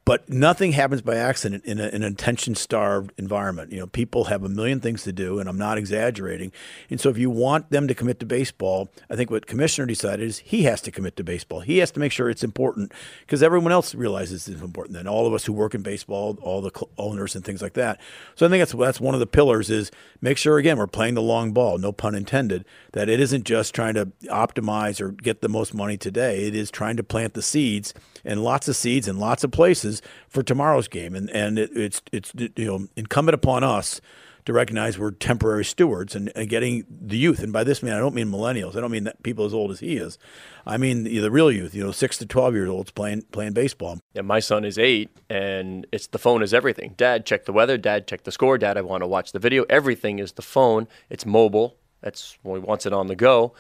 But 0.09 0.27
nothing 0.27 0.73
happens 0.73 1.03
by 1.03 1.17
accident 1.17 1.67
in, 1.67 1.79
a, 1.79 1.83
an 1.89 2.03
attention 2.03 2.55
starved 2.55 3.13
environment. 3.19 3.71
You 3.71 3.81
know, 3.81 3.87
people 3.87 4.25
have 4.25 4.43
a 4.43 4.49
million 4.49 4.81
things 4.81 5.03
to 5.03 5.13
do, 5.13 5.39
and 5.39 5.47
I'm 5.51 5.59
not 5.59 5.77
exaggerating. 5.77 6.51
And 6.89 6.99
so, 6.99 7.11
if 7.11 7.19
you 7.19 7.29
want 7.29 7.69
them 7.69 7.87
to 7.89 7.95
commit 7.95 8.19
to 8.21 8.25
baseball, 8.25 8.89
I 9.11 9.17
think 9.17 9.31
what 9.31 9.47
commissioner 9.47 9.85
decided 9.85 10.27
is 10.27 10.39
he 10.39 10.63
has 10.63 10.81
to 10.81 10.91
commit 10.91 11.17
to 11.17 11.25
baseball. 11.25 11.61
He 11.61 11.77
has 11.79 11.91
to 11.91 12.01
make 12.01 12.11
sure 12.11 12.31
it's 12.31 12.43
important 12.43 12.95
because 13.21 13.43
everyone 13.43 13.71
else 13.71 13.95
realizes 13.95 14.49
it's 14.49 14.63
important. 14.63 14.95
Then 14.95 15.07
all 15.07 15.27
of 15.27 15.35
us 15.35 15.45
who 15.45 15.53
work 15.53 15.75
in 15.75 15.83
baseball, 15.83 16.39
all 16.41 16.63
the 16.63 16.71
owners 16.97 17.37
and 17.37 17.45
things 17.45 17.61
like 17.61 17.75
that. 17.75 18.01
So 18.35 18.47
I 18.47 18.49
think 18.49 18.63
that's 18.63 18.73
that's 18.73 19.03
one 19.03 19.13
of 19.13 19.21
the 19.21 19.27
pillars 19.27 19.69
is 19.69 19.91
make 20.23 20.39
sure 20.39 20.57
again 20.57 20.79
we're 20.79 20.87
playing 20.87 21.17
the 21.17 21.23
long 21.23 21.53
ball, 21.53 21.77
no 21.77 21.93
pun 21.93 22.15
intended. 22.15 22.65
That 22.95 23.11
it 23.11 23.21
isn't 23.21 23.45
just 23.45 23.75
trying 23.75 23.93
to 23.93 24.07
optimize 24.31 25.03
or 25.03 25.11
get 25.11 25.43
the 25.43 25.51
most 25.51 25.75
money 25.75 25.99
today. 25.99 26.47
It 26.47 26.55
is 26.55 26.71
trying 26.71 26.97
to 26.97 27.05
plant 27.05 27.35
the 27.35 27.43
seeds 27.43 27.93
and 28.25 28.43
lots 28.43 28.69
of 28.69 28.77
seeds 28.77 29.07
in 29.07 29.19
lots 29.19 29.45
of 29.45 29.51
places 29.51 29.98
for 30.29 30.43
tomorrow's 30.43 30.89
game. 30.89 31.15
And 31.15 31.31
and 31.31 31.59
it, 31.59 31.71
it's 31.75 32.03
it's 32.13 32.33
you 32.35 32.67
know 32.67 32.89
incumbent 32.97 33.35
upon 33.35 33.65
us 33.65 34.01
to 34.49 34.55
recognize 34.55 34.99
we're 34.99 35.11
temporary 35.11 35.63
stewards 35.63 36.17
and, 36.17 36.33
and, 36.35 36.49
getting 36.49 36.87
the 36.89 37.19
youth. 37.19 37.41
And 37.43 37.53
by 37.53 37.65
this 37.65 37.83
man, 37.83 37.93
I 37.93 37.99
don't 37.99 38.15
mean 38.15 38.29
millennials. 38.29 38.77
I 38.77 38.81
don't 38.81 38.91
mean 38.91 39.07
people 39.23 39.45
as 39.45 39.53
old 39.53 39.71
as 39.71 39.81
he 39.81 39.99
is. 39.99 40.17
I 40.65 40.79
mean 40.79 41.05
the, 41.05 41.19
the 41.19 41.31
real 41.31 41.53
youth. 41.53 41.75
You 41.75 41.85
know, 41.85 41.93
six 41.93 42.17
to 42.17 42.27
twelve 42.27 42.55
years 42.55 42.71
olds 42.71 42.91
playing 42.91 43.25
playing 43.31 43.53
baseball. 43.53 44.01
Yeah, 44.15 44.23
my 44.23 44.41
son 44.41 44.65
is 44.65 44.79
eight, 44.79 45.11
and 45.29 45.87
it's 45.93 46.07
the 46.07 46.19
phone 46.19 46.43
is 46.43 46.55
everything. 46.55 46.95
Dad, 46.97 47.27
check 47.27 47.45
the 47.45 47.53
weather. 47.53 47.77
Dad, 47.77 48.07
check 48.07 48.25
the 48.25 48.33
score. 48.33 48.57
Dad, 48.57 48.79
I 48.79 48.81
want 48.81 49.03
to 49.03 49.07
watch 49.07 49.33
the 49.33 49.39
video. 49.39 49.65
Everything 49.69 50.19
is 50.19 50.33
the 50.33 50.41
phone. 50.41 50.89
It's 51.11 51.27
mobile. 51.27 51.77
That's 52.01 52.39
well, 52.43 52.55
he 52.55 52.63
wants 52.63 52.87
it 52.87 52.95
on 52.95 53.09
the 53.09 53.17
go. 53.17 53.53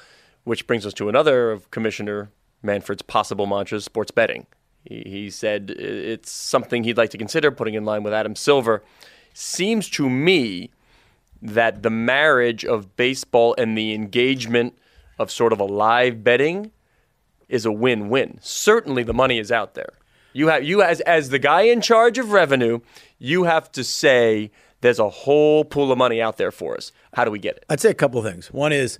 Which 0.44 0.66
brings 0.66 0.86
us 0.86 0.94
to 0.94 1.10
another 1.10 1.50
of 1.50 1.70
Commissioner 1.70 2.30
Manfred's 2.62 3.02
possible 3.02 3.44
mantras: 3.44 3.84
sports 3.84 4.10
betting. 4.10 4.46
He 4.88 5.28
said 5.28 5.70
it's 5.70 6.30
something 6.30 6.82
he'd 6.82 6.96
like 6.96 7.10
to 7.10 7.18
consider 7.18 7.50
putting 7.50 7.74
in 7.74 7.84
line 7.84 8.02
with 8.02 8.14
Adam 8.14 8.34
Silver. 8.34 8.82
Seems 9.34 9.90
to 9.90 10.08
me 10.08 10.70
that 11.42 11.82
the 11.82 11.90
marriage 11.90 12.64
of 12.64 12.96
baseball 12.96 13.54
and 13.58 13.76
the 13.76 13.92
engagement 13.92 14.78
of 15.18 15.30
sort 15.30 15.52
of 15.52 15.60
a 15.60 15.64
live 15.64 16.24
betting 16.24 16.72
is 17.50 17.66
a 17.66 17.72
win-win. 17.72 18.38
Certainly 18.40 19.02
the 19.02 19.12
money 19.12 19.38
is 19.38 19.52
out 19.52 19.74
there. 19.74 19.92
You 20.32 20.48
have 20.48 20.64
you 20.64 20.82
as 20.82 21.00
as 21.02 21.28
the 21.28 21.38
guy 21.38 21.62
in 21.62 21.80
charge 21.80 22.16
of 22.16 22.32
revenue, 22.32 22.80
you 23.18 23.44
have 23.44 23.70
to 23.72 23.84
say 23.84 24.50
there's 24.80 24.98
a 24.98 25.08
whole 25.08 25.64
pool 25.64 25.92
of 25.92 25.98
money 25.98 26.20
out 26.22 26.38
there 26.38 26.52
for 26.52 26.76
us. 26.76 26.92
How 27.14 27.24
do 27.24 27.30
we 27.30 27.38
get 27.38 27.56
it? 27.56 27.64
I'd 27.68 27.80
say 27.80 27.90
a 27.90 27.94
couple 27.94 28.24
of 28.24 28.30
things. 28.30 28.52
One 28.52 28.72
is 28.72 28.98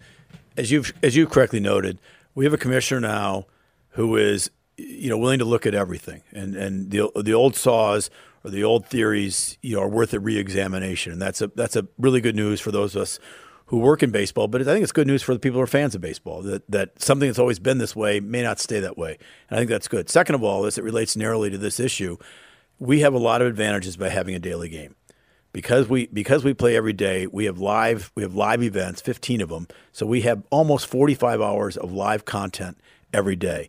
as 0.57 0.71
you've 0.71 0.93
as 1.03 1.17
you 1.17 1.27
correctly 1.27 1.61
noted, 1.61 1.99
we 2.35 2.45
have 2.45 2.53
a 2.53 2.59
commissioner 2.59 3.01
now 3.01 3.47
who 3.91 4.17
is 4.17 4.51
you 4.79 5.11
know, 5.11 5.19
willing 5.19 5.41
to 5.41 5.45
look 5.45 5.67
at 5.67 5.75
everything. 5.75 6.23
And 6.33 6.55
and 6.55 6.91
the 6.91 7.11
the 7.23 7.35
old 7.35 7.57
saws 7.57 8.11
or 8.45 8.51
the 8.51 8.65
old 8.65 8.87
theories, 8.87 9.59
you 9.63 9.77
know, 9.77 9.83
are 9.83 9.89
worth 9.89 10.15
a 10.15 10.21
reexamination. 10.21 11.13
And 11.13 11.21
that's 11.21 11.43
a 11.43 11.49
that's 11.49 11.77
a 11.77 11.87
really 11.99 12.21
good 12.21 12.37
news 12.37 12.61
for 12.61 12.71
those 12.71 12.95
of 12.95 13.03
us 13.03 13.19
who 13.67 13.79
work 13.79 14.03
in 14.03 14.11
baseball. 14.11 14.49
But 14.49 14.63
I 14.63 14.65
think 14.65 14.83
it's 14.83 14.93
good 14.93 15.07
news 15.07 15.23
for 15.23 15.35
the 15.35 15.41
people 15.41 15.59
who 15.59 15.63
are 15.63 15.67
fans 15.67 15.95
of 15.95 16.01
baseball 16.01 16.43
that 16.43 16.71
that 16.71 17.01
something 17.01 17.29
that's 17.29 17.39
always 17.39 17.59
been 17.59 17.79
this 17.79 17.97
way 17.97 18.21
may 18.21 18.43
not 18.43 18.61
stay 18.61 18.81
that 18.81 18.97
way. 18.97 19.19
And 19.51 19.57
I 19.57 19.61
think 19.61 19.71
that's 19.71 19.89
good. 19.89 20.09
Second 20.09 20.37
of 20.37 20.43
all, 20.43 20.65
as 20.65 20.79
it 20.79 20.85
relates 20.85 21.17
narrowly 21.17 21.51
to 21.51 21.59
this 21.59 21.81
issue, 21.81 22.17
we 22.79 23.01
have 23.01 23.15
a 23.15 23.19
lot 23.19 23.43
of 23.43 23.49
advantages 23.49 23.97
by 23.97 24.09
having 24.09 24.35
a 24.35 24.41
daily 24.41 24.69
game. 24.69 24.95
Because 25.53 25.89
we 25.89 26.07
because 26.07 26.45
we 26.45 26.55
play 26.55 26.77
every 26.77 26.93
day, 26.93 27.27
we 27.27 27.47
have 27.47 27.59
live 27.59 28.13
we 28.15 28.23
have 28.23 28.35
live 28.35 28.63
events, 28.63 29.01
15 29.01 29.41
of 29.41 29.49
them. 29.49 29.67
So 29.93 30.07
we 30.07 30.21
have 30.21 30.43
almost 30.51 30.87
45 30.87 31.41
hours 31.41 31.77
of 31.77 31.93
live 31.93 32.25
content 32.25 32.79
every 33.13 33.37
day. 33.37 33.69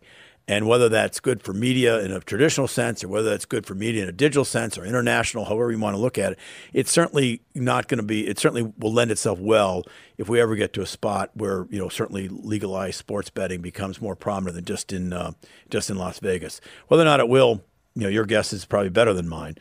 And 0.50 0.66
whether 0.66 0.88
that's 0.88 1.20
good 1.20 1.44
for 1.44 1.52
media 1.52 2.00
in 2.00 2.10
a 2.10 2.18
traditional 2.18 2.66
sense 2.66 3.04
or 3.04 3.08
whether 3.08 3.30
that's 3.30 3.44
good 3.44 3.64
for 3.64 3.76
media 3.76 4.02
in 4.02 4.08
a 4.08 4.12
digital 4.12 4.44
sense 4.44 4.76
or 4.76 4.84
international, 4.84 5.44
however 5.44 5.70
you 5.70 5.78
want 5.78 5.94
to 5.94 6.00
look 6.00 6.18
at 6.18 6.32
it, 6.32 6.38
it's 6.72 6.90
certainly 6.90 7.40
not 7.54 7.86
going 7.86 7.98
to 7.98 8.04
be, 8.04 8.26
it 8.26 8.36
certainly 8.36 8.72
will 8.76 8.92
lend 8.92 9.12
itself 9.12 9.38
well 9.38 9.84
if 10.18 10.28
we 10.28 10.40
ever 10.40 10.56
get 10.56 10.72
to 10.72 10.82
a 10.82 10.86
spot 10.86 11.30
where, 11.34 11.68
you 11.70 11.78
know, 11.78 11.88
certainly 11.88 12.26
legalized 12.26 12.96
sports 12.96 13.30
betting 13.30 13.60
becomes 13.60 14.00
more 14.00 14.16
prominent 14.16 14.56
than 14.56 14.64
just 14.64 14.92
in, 14.92 15.12
uh, 15.12 15.30
just 15.70 15.88
in 15.88 15.96
Las 15.96 16.18
Vegas. 16.18 16.60
Whether 16.88 17.02
or 17.02 17.06
not 17.06 17.20
it 17.20 17.28
will, 17.28 17.62
you 17.94 18.02
know, 18.02 18.08
your 18.08 18.26
guess 18.26 18.52
is 18.52 18.64
probably 18.64 18.90
better 18.90 19.12
than 19.12 19.28
mine. 19.28 19.54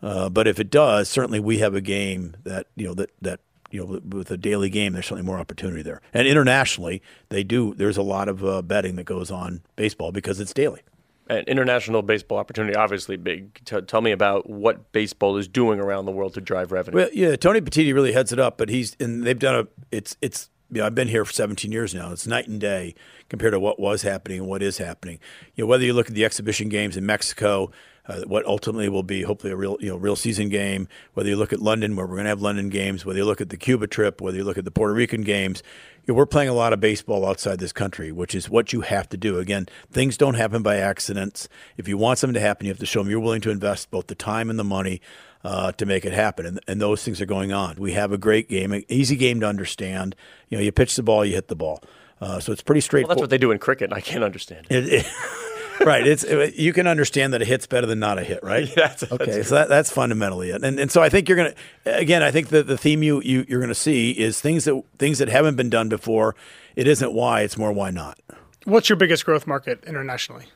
Uh, 0.00 0.28
but 0.28 0.46
if 0.46 0.60
it 0.60 0.70
does, 0.70 1.08
certainly 1.08 1.40
we 1.40 1.58
have 1.58 1.74
a 1.74 1.80
game 1.80 2.36
that, 2.44 2.68
you 2.76 2.86
know, 2.86 2.94
that, 2.94 3.10
that 3.20 3.40
you 3.70 3.80
know, 3.80 4.00
with 4.08 4.30
a 4.30 4.36
daily 4.36 4.70
game, 4.70 4.92
there's 4.92 5.06
certainly 5.06 5.26
more 5.26 5.38
opportunity 5.38 5.82
there. 5.82 6.00
And 6.14 6.26
internationally, 6.26 7.02
they 7.28 7.42
do. 7.42 7.74
There's 7.74 7.96
a 7.96 8.02
lot 8.02 8.28
of 8.28 8.44
uh, 8.44 8.62
betting 8.62 8.96
that 8.96 9.04
goes 9.04 9.30
on 9.30 9.62
baseball 9.76 10.12
because 10.12 10.40
it's 10.40 10.52
daily. 10.52 10.82
And 11.28 11.46
international 11.48 12.02
baseball 12.02 12.38
opportunity, 12.38 12.76
obviously 12.76 13.16
big. 13.16 13.64
T- 13.64 13.80
tell 13.80 14.00
me 14.00 14.12
about 14.12 14.48
what 14.48 14.92
baseball 14.92 15.36
is 15.36 15.48
doing 15.48 15.80
around 15.80 16.04
the 16.04 16.12
world 16.12 16.34
to 16.34 16.40
drive 16.40 16.70
revenue. 16.70 16.98
Well, 16.98 17.08
yeah, 17.12 17.34
Tony 17.34 17.60
Petitti 17.60 17.92
really 17.92 18.12
heads 18.12 18.32
it 18.32 18.38
up, 18.38 18.56
but 18.58 18.68
he's 18.68 18.96
and 19.00 19.24
they've 19.24 19.38
done 19.38 19.54
a. 19.54 19.68
It's 19.90 20.16
it's. 20.20 20.50
You 20.68 20.80
know, 20.80 20.86
I've 20.86 20.96
been 20.96 21.06
here 21.06 21.24
for 21.24 21.32
17 21.32 21.70
years 21.70 21.94
now. 21.94 22.10
It's 22.10 22.26
night 22.26 22.48
and 22.48 22.60
day 22.60 22.96
compared 23.28 23.52
to 23.52 23.60
what 23.60 23.78
was 23.78 24.02
happening 24.02 24.40
and 24.40 24.48
what 24.48 24.64
is 24.64 24.78
happening. 24.78 25.20
You 25.54 25.62
know, 25.62 25.68
whether 25.68 25.84
you 25.84 25.92
look 25.92 26.08
at 26.08 26.14
the 26.14 26.24
exhibition 26.24 26.68
games 26.68 26.96
in 26.96 27.06
Mexico, 27.06 27.70
uh, 28.08 28.22
what 28.22 28.44
ultimately 28.46 28.88
will 28.88 29.02
be 29.02 29.22
hopefully 29.22 29.52
a 29.52 29.56
real 29.56 29.76
you 29.80 29.88
know 29.88 29.96
real 29.96 30.16
season 30.16 30.48
game. 30.48 30.88
Whether 31.14 31.28
you 31.28 31.36
look 31.36 31.52
at 31.52 31.60
London, 31.60 31.96
where 31.96 32.06
we're 32.06 32.16
going 32.16 32.24
to 32.24 32.30
have 32.30 32.42
London 32.42 32.68
games, 32.68 33.04
whether 33.04 33.18
you 33.18 33.24
look 33.24 33.40
at 33.40 33.48
the 33.48 33.56
Cuba 33.56 33.86
trip, 33.86 34.20
whether 34.20 34.36
you 34.36 34.44
look 34.44 34.58
at 34.58 34.64
the 34.64 34.70
Puerto 34.70 34.94
Rican 34.94 35.22
games, 35.22 35.62
you 36.04 36.12
know, 36.12 36.18
we're 36.18 36.26
playing 36.26 36.48
a 36.48 36.54
lot 36.54 36.72
of 36.72 36.80
baseball 36.80 37.26
outside 37.26 37.58
this 37.58 37.72
country, 37.72 38.12
which 38.12 38.34
is 38.34 38.48
what 38.48 38.72
you 38.72 38.82
have 38.82 39.08
to 39.08 39.16
do. 39.16 39.38
Again, 39.38 39.66
things 39.90 40.16
don't 40.16 40.34
happen 40.34 40.62
by 40.62 40.76
accidents. 40.76 41.48
If 41.76 41.88
you 41.88 41.98
want 41.98 42.18
something 42.18 42.34
to 42.34 42.40
happen, 42.40 42.66
you 42.66 42.72
have 42.72 42.78
to 42.78 42.86
show 42.86 43.00
them 43.00 43.10
you're 43.10 43.20
willing 43.20 43.40
to 43.42 43.50
invest 43.50 43.90
both 43.90 44.06
the 44.06 44.14
time 44.14 44.50
and 44.50 44.58
the 44.58 44.64
money. 44.64 45.00
Uh, 45.44 45.70
to 45.70 45.86
make 45.86 46.04
it 46.04 46.12
happen. 46.12 46.44
And, 46.44 46.60
and, 46.66 46.80
those 46.80 47.04
things 47.04 47.20
are 47.20 47.26
going 47.26 47.52
on. 47.52 47.76
We 47.76 47.92
have 47.92 48.10
a 48.10 48.18
great 48.18 48.48
game, 48.48 48.72
an 48.72 48.82
easy 48.88 49.14
game 49.14 49.38
to 49.40 49.46
understand. 49.46 50.16
You 50.48 50.58
know, 50.58 50.64
you 50.64 50.72
pitch 50.72 50.96
the 50.96 51.04
ball, 51.04 51.24
you 51.24 51.34
hit 51.34 51.46
the 51.46 51.54
ball. 51.54 51.84
Uh, 52.20 52.40
so 52.40 52.50
it's 52.50 52.62
pretty 52.62 52.80
straightforward. 52.80 53.08
Well, 53.10 53.14
that's 53.14 53.20
what 53.20 53.30
they 53.30 53.38
do 53.38 53.52
in 53.52 53.58
cricket. 53.58 53.90
and 53.90 53.94
I 53.94 54.00
can't 54.00 54.24
understand. 54.24 54.66
It, 54.70 54.88
it, 54.92 55.06
right. 55.84 56.06
It's 56.06 56.24
you 56.56 56.72
can 56.72 56.86
understand 56.86 57.32
that 57.32 57.42
a 57.42 57.44
hit's 57.44 57.66
better 57.66 57.86
than 57.86 57.98
not 57.98 58.18
a 58.18 58.24
hit, 58.24 58.42
right? 58.42 58.68
Yeah, 58.76 58.88
that's, 58.88 59.02
okay. 59.04 59.24
That's 59.26 59.48
so 59.48 59.54
that, 59.56 59.68
that's 59.68 59.90
fundamentally 59.90 60.50
it. 60.50 60.62
And 60.62 60.78
and 60.78 60.90
so 60.90 61.02
I 61.02 61.08
think 61.08 61.28
you're 61.28 61.36
gonna 61.36 61.54
again. 61.84 62.22
I 62.22 62.30
think 62.30 62.48
that 62.48 62.66
the 62.66 62.78
theme 62.78 63.02
you, 63.02 63.20
you 63.22 63.44
you're 63.48 63.60
gonna 63.60 63.74
see 63.74 64.10
is 64.10 64.40
things 64.40 64.64
that 64.64 64.82
things 64.98 65.18
that 65.18 65.28
haven't 65.28 65.56
been 65.56 65.70
done 65.70 65.88
before. 65.88 66.34
It 66.74 66.86
isn't 66.86 67.12
why. 67.12 67.42
It's 67.42 67.56
more 67.56 67.72
why 67.72 67.90
not. 67.90 68.18
What's 68.64 68.88
your 68.88 68.96
biggest 68.96 69.24
growth 69.24 69.46
market 69.46 69.84
internationally? 69.86 70.46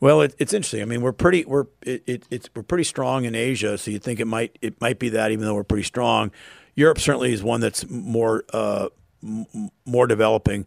Well, 0.00 0.20
it, 0.20 0.34
it's 0.38 0.52
interesting. 0.52 0.82
I 0.82 0.84
mean, 0.84 1.00
we're 1.00 1.12
pretty 1.12 1.44
we're 1.44 1.66
it, 1.82 2.02
it, 2.06 2.22
it's 2.30 2.48
we're 2.54 2.62
pretty 2.62 2.84
strong 2.84 3.24
in 3.24 3.34
Asia, 3.34 3.76
so 3.76 3.90
you 3.90 3.98
think 3.98 4.20
it 4.20 4.26
might 4.26 4.56
it 4.62 4.80
might 4.80 4.98
be 4.98 5.08
that 5.10 5.32
even 5.32 5.44
though 5.44 5.54
we're 5.54 5.64
pretty 5.64 5.84
strong. 5.84 6.30
Europe 6.76 7.00
certainly 7.00 7.32
is 7.32 7.42
one 7.42 7.60
that's 7.60 7.88
more 7.90 8.44
uh, 8.52 8.88
m- 9.22 9.70
more 9.84 10.06
developing. 10.06 10.64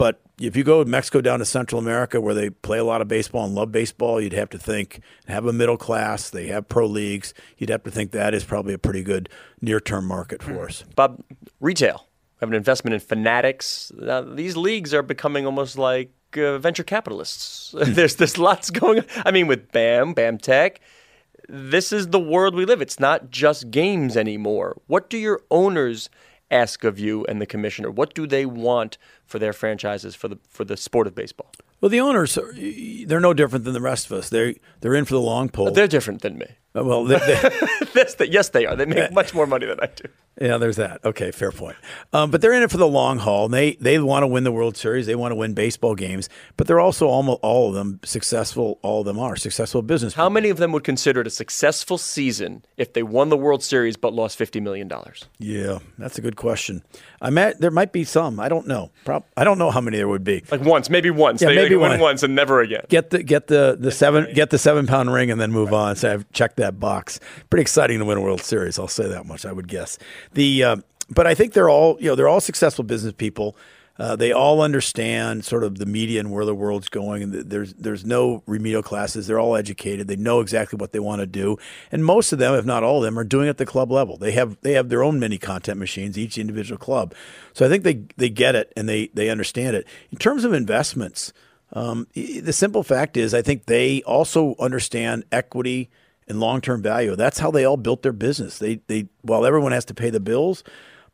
But 0.00 0.18
if 0.40 0.56
you 0.56 0.64
go 0.64 0.82
to 0.82 0.88
Mexico 0.88 1.20
down 1.20 1.40
to 1.40 1.44
Central 1.44 1.78
America, 1.78 2.22
where 2.22 2.32
they 2.32 2.48
play 2.48 2.78
a 2.78 2.84
lot 2.84 3.02
of 3.02 3.08
baseball 3.08 3.44
and 3.44 3.54
love 3.54 3.70
baseball, 3.70 4.18
you'd 4.18 4.32
have 4.32 4.48
to 4.48 4.58
think 4.58 5.00
have 5.28 5.44
a 5.44 5.52
middle 5.52 5.76
class. 5.76 6.30
They 6.30 6.46
have 6.46 6.70
pro 6.70 6.86
leagues. 6.86 7.34
You'd 7.58 7.68
have 7.68 7.82
to 7.82 7.90
think 7.90 8.12
that 8.12 8.32
is 8.32 8.42
probably 8.42 8.72
a 8.72 8.78
pretty 8.78 9.02
good 9.02 9.28
near 9.60 9.78
term 9.78 10.06
market 10.06 10.42
for 10.42 10.64
us. 10.64 10.84
Bob, 10.96 11.22
retail. 11.60 12.06
We 12.40 12.46
have 12.46 12.48
an 12.48 12.54
investment 12.54 12.94
in 12.94 13.00
Fanatics. 13.00 13.92
Now, 13.94 14.22
these 14.22 14.56
leagues 14.56 14.94
are 14.94 15.02
becoming 15.02 15.44
almost 15.44 15.76
like 15.76 16.14
uh, 16.34 16.56
venture 16.56 16.82
capitalists. 16.82 17.74
there's 17.78 18.16
there's 18.16 18.38
lots 18.38 18.70
going 18.70 19.00
on. 19.00 19.04
I 19.26 19.32
mean, 19.32 19.48
with 19.48 19.70
BAM, 19.70 20.14
BAM 20.14 20.38
Tech, 20.38 20.80
this 21.46 21.92
is 21.92 22.08
the 22.08 22.18
world 22.18 22.54
we 22.54 22.64
live. 22.64 22.80
It's 22.80 22.98
not 22.98 23.30
just 23.30 23.70
games 23.70 24.16
anymore. 24.16 24.80
What 24.86 25.10
do 25.10 25.18
your 25.18 25.42
owners 25.50 26.08
ask 26.50 26.84
of 26.84 26.98
you 26.98 27.24
and 27.26 27.40
the 27.40 27.46
commissioner? 27.46 27.90
What 27.90 28.14
do 28.14 28.26
they 28.26 28.46
want 28.46 28.98
for 29.24 29.38
their 29.38 29.52
franchises 29.52 30.14
for 30.14 30.28
the 30.28 30.38
for 30.48 30.64
the 30.64 30.76
sport 30.76 31.06
of 31.06 31.14
baseball? 31.14 31.52
Well, 31.80 31.88
the 31.88 32.00
owners 32.00 32.38
they're 33.06 33.20
no 33.20 33.34
different 33.34 33.64
than 33.64 33.74
the 33.74 33.80
rest 33.80 34.06
of 34.06 34.12
us. 34.12 34.28
They 34.28 34.60
they're 34.80 34.94
in 34.94 35.04
for 35.04 35.14
the 35.14 35.20
long 35.20 35.48
pull. 35.48 35.70
They're 35.72 35.88
different 35.88 36.22
than 36.22 36.38
me. 36.38 36.46
Uh, 36.76 36.84
well, 36.84 37.04
they, 37.04 37.18
they, 37.18 37.50
yes, 37.94 38.14
they, 38.14 38.26
yes, 38.26 38.48
they 38.50 38.66
are. 38.66 38.76
They 38.76 38.84
make 38.84 39.12
much 39.12 39.34
more 39.34 39.46
money 39.46 39.66
than 39.66 39.80
I 39.80 39.86
do. 39.86 40.04
Yeah, 40.40 40.56
there's 40.56 40.76
that. 40.76 41.04
Okay, 41.04 41.32
fair 41.32 41.52
point. 41.52 41.76
Um, 42.14 42.30
but 42.30 42.40
they're 42.40 42.54
in 42.54 42.62
it 42.62 42.70
for 42.70 42.78
the 42.78 42.88
long 42.88 43.18
haul. 43.18 43.46
And 43.46 43.52
they 43.52 43.72
they 43.74 43.98
want 43.98 44.22
to 44.22 44.26
win 44.26 44.44
the 44.44 44.52
World 44.52 44.76
Series. 44.76 45.06
They 45.06 45.14
want 45.14 45.32
to 45.32 45.36
win 45.36 45.52
baseball 45.52 45.94
games. 45.94 46.30
But 46.56 46.66
they're 46.66 46.80
also 46.80 47.08
almost 47.08 47.40
all 47.42 47.68
of 47.68 47.74
them 47.74 48.00
successful. 48.04 48.78
All 48.82 49.00
of 49.00 49.06
them 49.06 49.18
are 49.18 49.36
successful 49.36 49.82
business. 49.82 50.14
How 50.14 50.24
people. 50.24 50.30
many 50.30 50.48
of 50.48 50.56
them 50.56 50.72
would 50.72 50.84
consider 50.84 51.20
it 51.20 51.26
a 51.26 51.30
successful 51.30 51.98
season 51.98 52.64
if 52.78 52.94
they 52.94 53.02
won 53.02 53.28
the 53.28 53.36
World 53.36 53.62
Series 53.62 53.96
but 53.96 54.14
lost 54.14 54.38
fifty 54.38 54.60
million 54.60 54.88
dollars? 54.88 55.26
Yeah, 55.38 55.80
that's 55.98 56.16
a 56.16 56.22
good 56.22 56.36
question. 56.36 56.82
I 57.20 57.28
met 57.28 57.60
there 57.60 57.70
might 57.70 57.92
be 57.92 58.04
some. 58.04 58.40
I 58.40 58.48
don't 58.48 58.66
know. 58.66 58.90
Pro- 59.04 59.24
I 59.36 59.44
don't 59.44 59.58
know 59.58 59.70
how 59.70 59.82
many 59.82 59.98
there 59.98 60.08
would 60.08 60.24
be. 60.24 60.42
Like 60.50 60.62
once, 60.62 60.88
maybe 60.88 61.10
once. 61.10 61.42
Yeah, 61.42 61.48
they 61.48 61.56
maybe 61.56 61.76
win 61.76 62.00
once 62.00 62.22
and 62.22 62.34
never 62.34 62.60
again. 62.60 62.86
Get 62.88 63.10
the 63.10 63.22
get 63.22 63.48
the 63.48 63.76
the 63.78 63.90
seven 63.90 64.32
get 64.32 64.48
the 64.48 64.58
seven 64.58 64.86
pound 64.86 65.12
ring 65.12 65.30
and 65.30 65.38
then 65.38 65.52
move 65.52 65.74
on. 65.74 65.96
So 65.96 66.12
I've 66.12 66.32
checked 66.32 66.56
that 66.60 66.80
box. 66.80 67.20
Pretty 67.50 67.62
exciting 67.62 67.98
to 67.98 68.04
win 68.04 68.18
a 68.18 68.20
World 68.20 68.40
Series. 68.40 68.78
I'll 68.78 68.88
say 68.88 69.08
that 69.08 69.26
much. 69.26 69.44
I 69.44 69.52
would 69.52 69.68
guess 69.68 69.98
the. 70.32 70.64
Uh, 70.64 70.76
but 71.12 71.26
I 71.26 71.34
think 71.34 71.52
they're 71.52 71.68
all 71.68 71.96
you 72.00 72.08
know 72.08 72.14
they're 72.14 72.28
all 72.28 72.40
successful 72.40 72.84
business 72.84 73.12
people. 73.12 73.56
Uh, 73.98 74.16
they 74.16 74.32
all 74.32 74.62
understand 74.62 75.44
sort 75.44 75.62
of 75.62 75.76
the 75.76 75.84
media 75.84 76.20
and 76.20 76.32
where 76.32 76.46
the 76.46 76.54
world's 76.54 76.88
going, 76.88 77.22
and 77.22 77.34
there's 77.34 77.74
there's 77.74 78.02
no 78.02 78.42
remedial 78.46 78.82
classes. 78.82 79.26
They're 79.26 79.38
all 79.38 79.56
educated. 79.56 80.08
They 80.08 80.16
know 80.16 80.40
exactly 80.40 80.78
what 80.78 80.92
they 80.92 81.00
want 81.00 81.20
to 81.20 81.26
do, 81.26 81.58
and 81.92 82.02
most 82.02 82.32
of 82.32 82.38
them, 82.38 82.54
if 82.54 82.64
not 82.64 82.82
all 82.82 82.98
of 82.98 83.02
them, 83.02 83.18
are 83.18 83.24
doing 83.24 83.46
it 83.46 83.50
at 83.50 83.58
the 83.58 83.66
club 83.66 83.92
level. 83.92 84.16
They 84.16 84.32
have 84.32 84.56
they 84.62 84.72
have 84.72 84.88
their 84.88 85.02
own 85.02 85.20
mini 85.20 85.36
content 85.36 85.78
machines, 85.78 86.16
each 86.16 86.38
individual 86.38 86.78
club. 86.78 87.14
So 87.52 87.66
I 87.66 87.68
think 87.68 87.84
they 87.84 88.04
they 88.16 88.30
get 88.30 88.54
it 88.54 88.72
and 88.74 88.88
they 88.88 89.08
they 89.08 89.28
understand 89.28 89.76
it. 89.76 89.86
In 90.10 90.16
terms 90.16 90.44
of 90.44 90.54
investments, 90.54 91.34
um, 91.74 92.06
the 92.14 92.54
simple 92.54 92.82
fact 92.82 93.18
is, 93.18 93.34
I 93.34 93.42
think 93.42 93.66
they 93.66 94.02
also 94.04 94.54
understand 94.58 95.24
equity 95.30 95.90
and 96.30 96.40
long 96.40 96.62
term 96.62 96.80
value. 96.80 97.14
That's 97.16 97.40
how 97.40 97.50
they 97.50 97.64
all 97.64 97.76
built 97.76 98.02
their 98.02 98.12
business. 98.12 98.58
They 98.58 98.80
they 98.86 99.08
while 99.20 99.44
everyone 99.44 99.72
has 99.72 99.84
to 99.86 99.94
pay 99.94 100.08
the 100.08 100.20
bills 100.20 100.64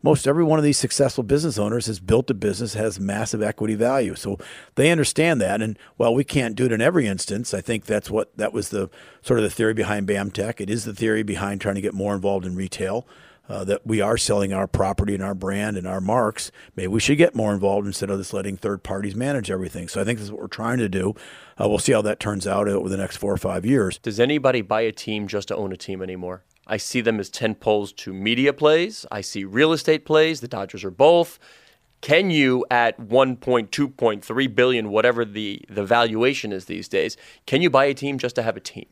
most 0.02 0.28
every 0.28 0.44
one 0.44 0.58
of 0.58 0.64
these 0.64 0.78
successful 0.78 1.24
business 1.24 1.58
owners 1.58 1.86
has 1.86 1.98
built 1.98 2.30
a 2.30 2.34
business 2.34 2.74
has 2.74 3.00
massive 3.00 3.42
equity 3.42 3.74
value 3.74 4.14
so 4.14 4.38
they 4.74 4.90
understand 4.90 5.40
that 5.40 5.62
and 5.62 5.78
while 5.96 6.14
we 6.14 6.22
can't 6.22 6.54
do 6.54 6.66
it 6.66 6.72
in 6.72 6.80
every 6.80 7.06
instance 7.06 7.52
i 7.54 7.60
think 7.60 7.86
that's 7.86 8.10
what 8.10 8.36
that 8.36 8.52
was 8.52 8.68
the 8.68 8.88
sort 9.22 9.38
of 9.38 9.42
the 9.42 9.50
theory 9.50 9.74
behind 9.74 10.06
bamtech 10.06 10.60
it 10.60 10.70
is 10.70 10.84
the 10.84 10.94
theory 10.94 11.22
behind 11.22 11.60
trying 11.60 11.74
to 11.74 11.80
get 11.80 11.94
more 11.94 12.14
involved 12.14 12.46
in 12.46 12.54
retail 12.54 13.06
uh, 13.48 13.64
that 13.64 13.86
we 13.86 14.00
are 14.00 14.16
selling 14.16 14.52
our 14.52 14.66
property 14.66 15.14
and 15.14 15.22
our 15.22 15.34
brand 15.34 15.76
and 15.76 15.86
our 15.86 16.00
marks. 16.00 16.50
Maybe 16.74 16.88
we 16.88 17.00
should 17.00 17.18
get 17.18 17.34
more 17.34 17.52
involved 17.52 17.86
instead 17.86 18.10
of 18.10 18.18
just 18.18 18.32
letting 18.32 18.56
third 18.56 18.82
parties 18.82 19.14
manage 19.14 19.50
everything. 19.50 19.88
So 19.88 20.00
I 20.00 20.04
think 20.04 20.18
this 20.18 20.26
is 20.26 20.32
what 20.32 20.40
we're 20.40 20.48
trying 20.48 20.78
to 20.78 20.88
do. 20.88 21.14
Uh, 21.60 21.68
we'll 21.68 21.78
see 21.78 21.92
how 21.92 22.02
that 22.02 22.20
turns 22.20 22.46
out 22.46 22.68
over 22.68 22.88
the 22.88 22.96
next 22.96 23.16
four 23.16 23.32
or 23.32 23.38
five 23.38 23.64
years. 23.64 23.98
Does 23.98 24.20
anybody 24.20 24.62
buy 24.62 24.82
a 24.82 24.92
team 24.92 25.26
just 25.26 25.48
to 25.48 25.56
own 25.56 25.72
a 25.72 25.76
team 25.76 26.02
anymore? 26.02 26.44
I 26.66 26.76
see 26.76 27.00
them 27.00 27.20
as 27.20 27.30
tent 27.30 27.60
poles 27.60 27.92
to 27.92 28.12
media 28.12 28.52
plays. 28.52 29.06
I 29.10 29.20
see 29.20 29.44
real 29.44 29.72
estate 29.72 30.04
plays. 30.04 30.40
The 30.40 30.48
Dodgers 30.48 30.84
are 30.84 30.90
both. 30.90 31.38
Can 32.00 32.30
you, 32.30 32.64
at 32.70 32.98
1.2.3 33.00 34.54
billion, 34.54 34.90
whatever 34.90 35.24
the, 35.24 35.62
the 35.68 35.84
valuation 35.84 36.52
is 36.52 36.66
these 36.66 36.88
days, 36.88 37.16
can 37.46 37.62
you 37.62 37.70
buy 37.70 37.86
a 37.86 37.94
team 37.94 38.18
just 38.18 38.34
to 38.36 38.42
have 38.42 38.56
a 38.56 38.60
team? 38.60 38.86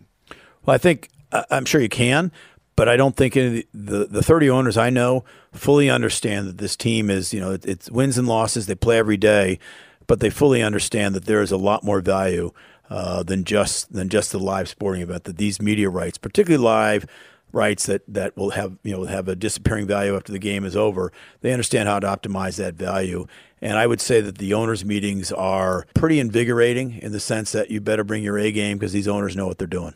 Well, 0.64 0.74
I 0.74 0.78
think 0.78 1.10
I'm 1.50 1.64
sure 1.64 1.80
you 1.80 1.88
can, 1.88 2.32
but 2.76 2.88
I 2.88 2.96
don't 2.96 3.16
think 3.16 3.34
the, 3.34 3.66
the, 3.72 4.06
the 4.06 4.22
30 4.22 4.50
owners 4.50 4.76
I 4.76 4.90
know 4.90 5.24
fully 5.52 5.88
understand 5.88 6.48
that 6.48 6.58
this 6.58 6.76
team 6.76 7.10
is, 7.10 7.32
you 7.32 7.40
know, 7.40 7.52
it, 7.52 7.64
it's 7.64 7.90
wins 7.90 8.18
and 8.18 8.26
losses. 8.26 8.66
They 8.66 8.74
play 8.74 8.98
every 8.98 9.16
day, 9.16 9.58
but 10.06 10.20
they 10.20 10.30
fully 10.30 10.62
understand 10.62 11.14
that 11.14 11.26
there 11.26 11.42
is 11.42 11.52
a 11.52 11.56
lot 11.56 11.84
more 11.84 12.00
value 12.00 12.52
uh, 12.90 13.22
than 13.22 13.44
just 13.44 13.92
than 13.92 14.08
just 14.08 14.32
the 14.32 14.38
live 14.38 14.68
sporting 14.68 15.02
event. 15.02 15.24
That 15.24 15.36
these 15.36 15.60
media 15.60 15.88
rights, 15.88 16.18
particularly 16.18 16.62
live 16.62 17.06
rights 17.52 17.86
that, 17.86 18.02
that 18.08 18.36
will 18.36 18.50
have 18.50 18.76
you 18.82 18.92
know 18.92 19.04
have 19.04 19.28
a 19.28 19.36
disappearing 19.36 19.86
value 19.86 20.16
after 20.16 20.32
the 20.32 20.38
game 20.38 20.64
is 20.64 20.76
over. 20.76 21.12
They 21.40 21.52
understand 21.52 21.88
how 21.88 22.00
to 22.00 22.06
optimize 22.06 22.56
that 22.56 22.74
value. 22.74 23.26
And 23.62 23.78
I 23.78 23.86
would 23.86 24.00
say 24.00 24.20
that 24.20 24.36
the 24.36 24.52
owners' 24.52 24.84
meetings 24.84 25.32
are 25.32 25.86
pretty 25.94 26.20
invigorating 26.20 26.98
in 26.98 27.12
the 27.12 27.20
sense 27.20 27.52
that 27.52 27.70
you 27.70 27.80
better 27.80 28.04
bring 28.04 28.22
your 28.22 28.38
A 28.38 28.52
game 28.52 28.76
because 28.76 28.92
these 28.92 29.08
owners 29.08 29.36
know 29.36 29.46
what 29.46 29.56
they're 29.56 29.66
doing. 29.66 29.94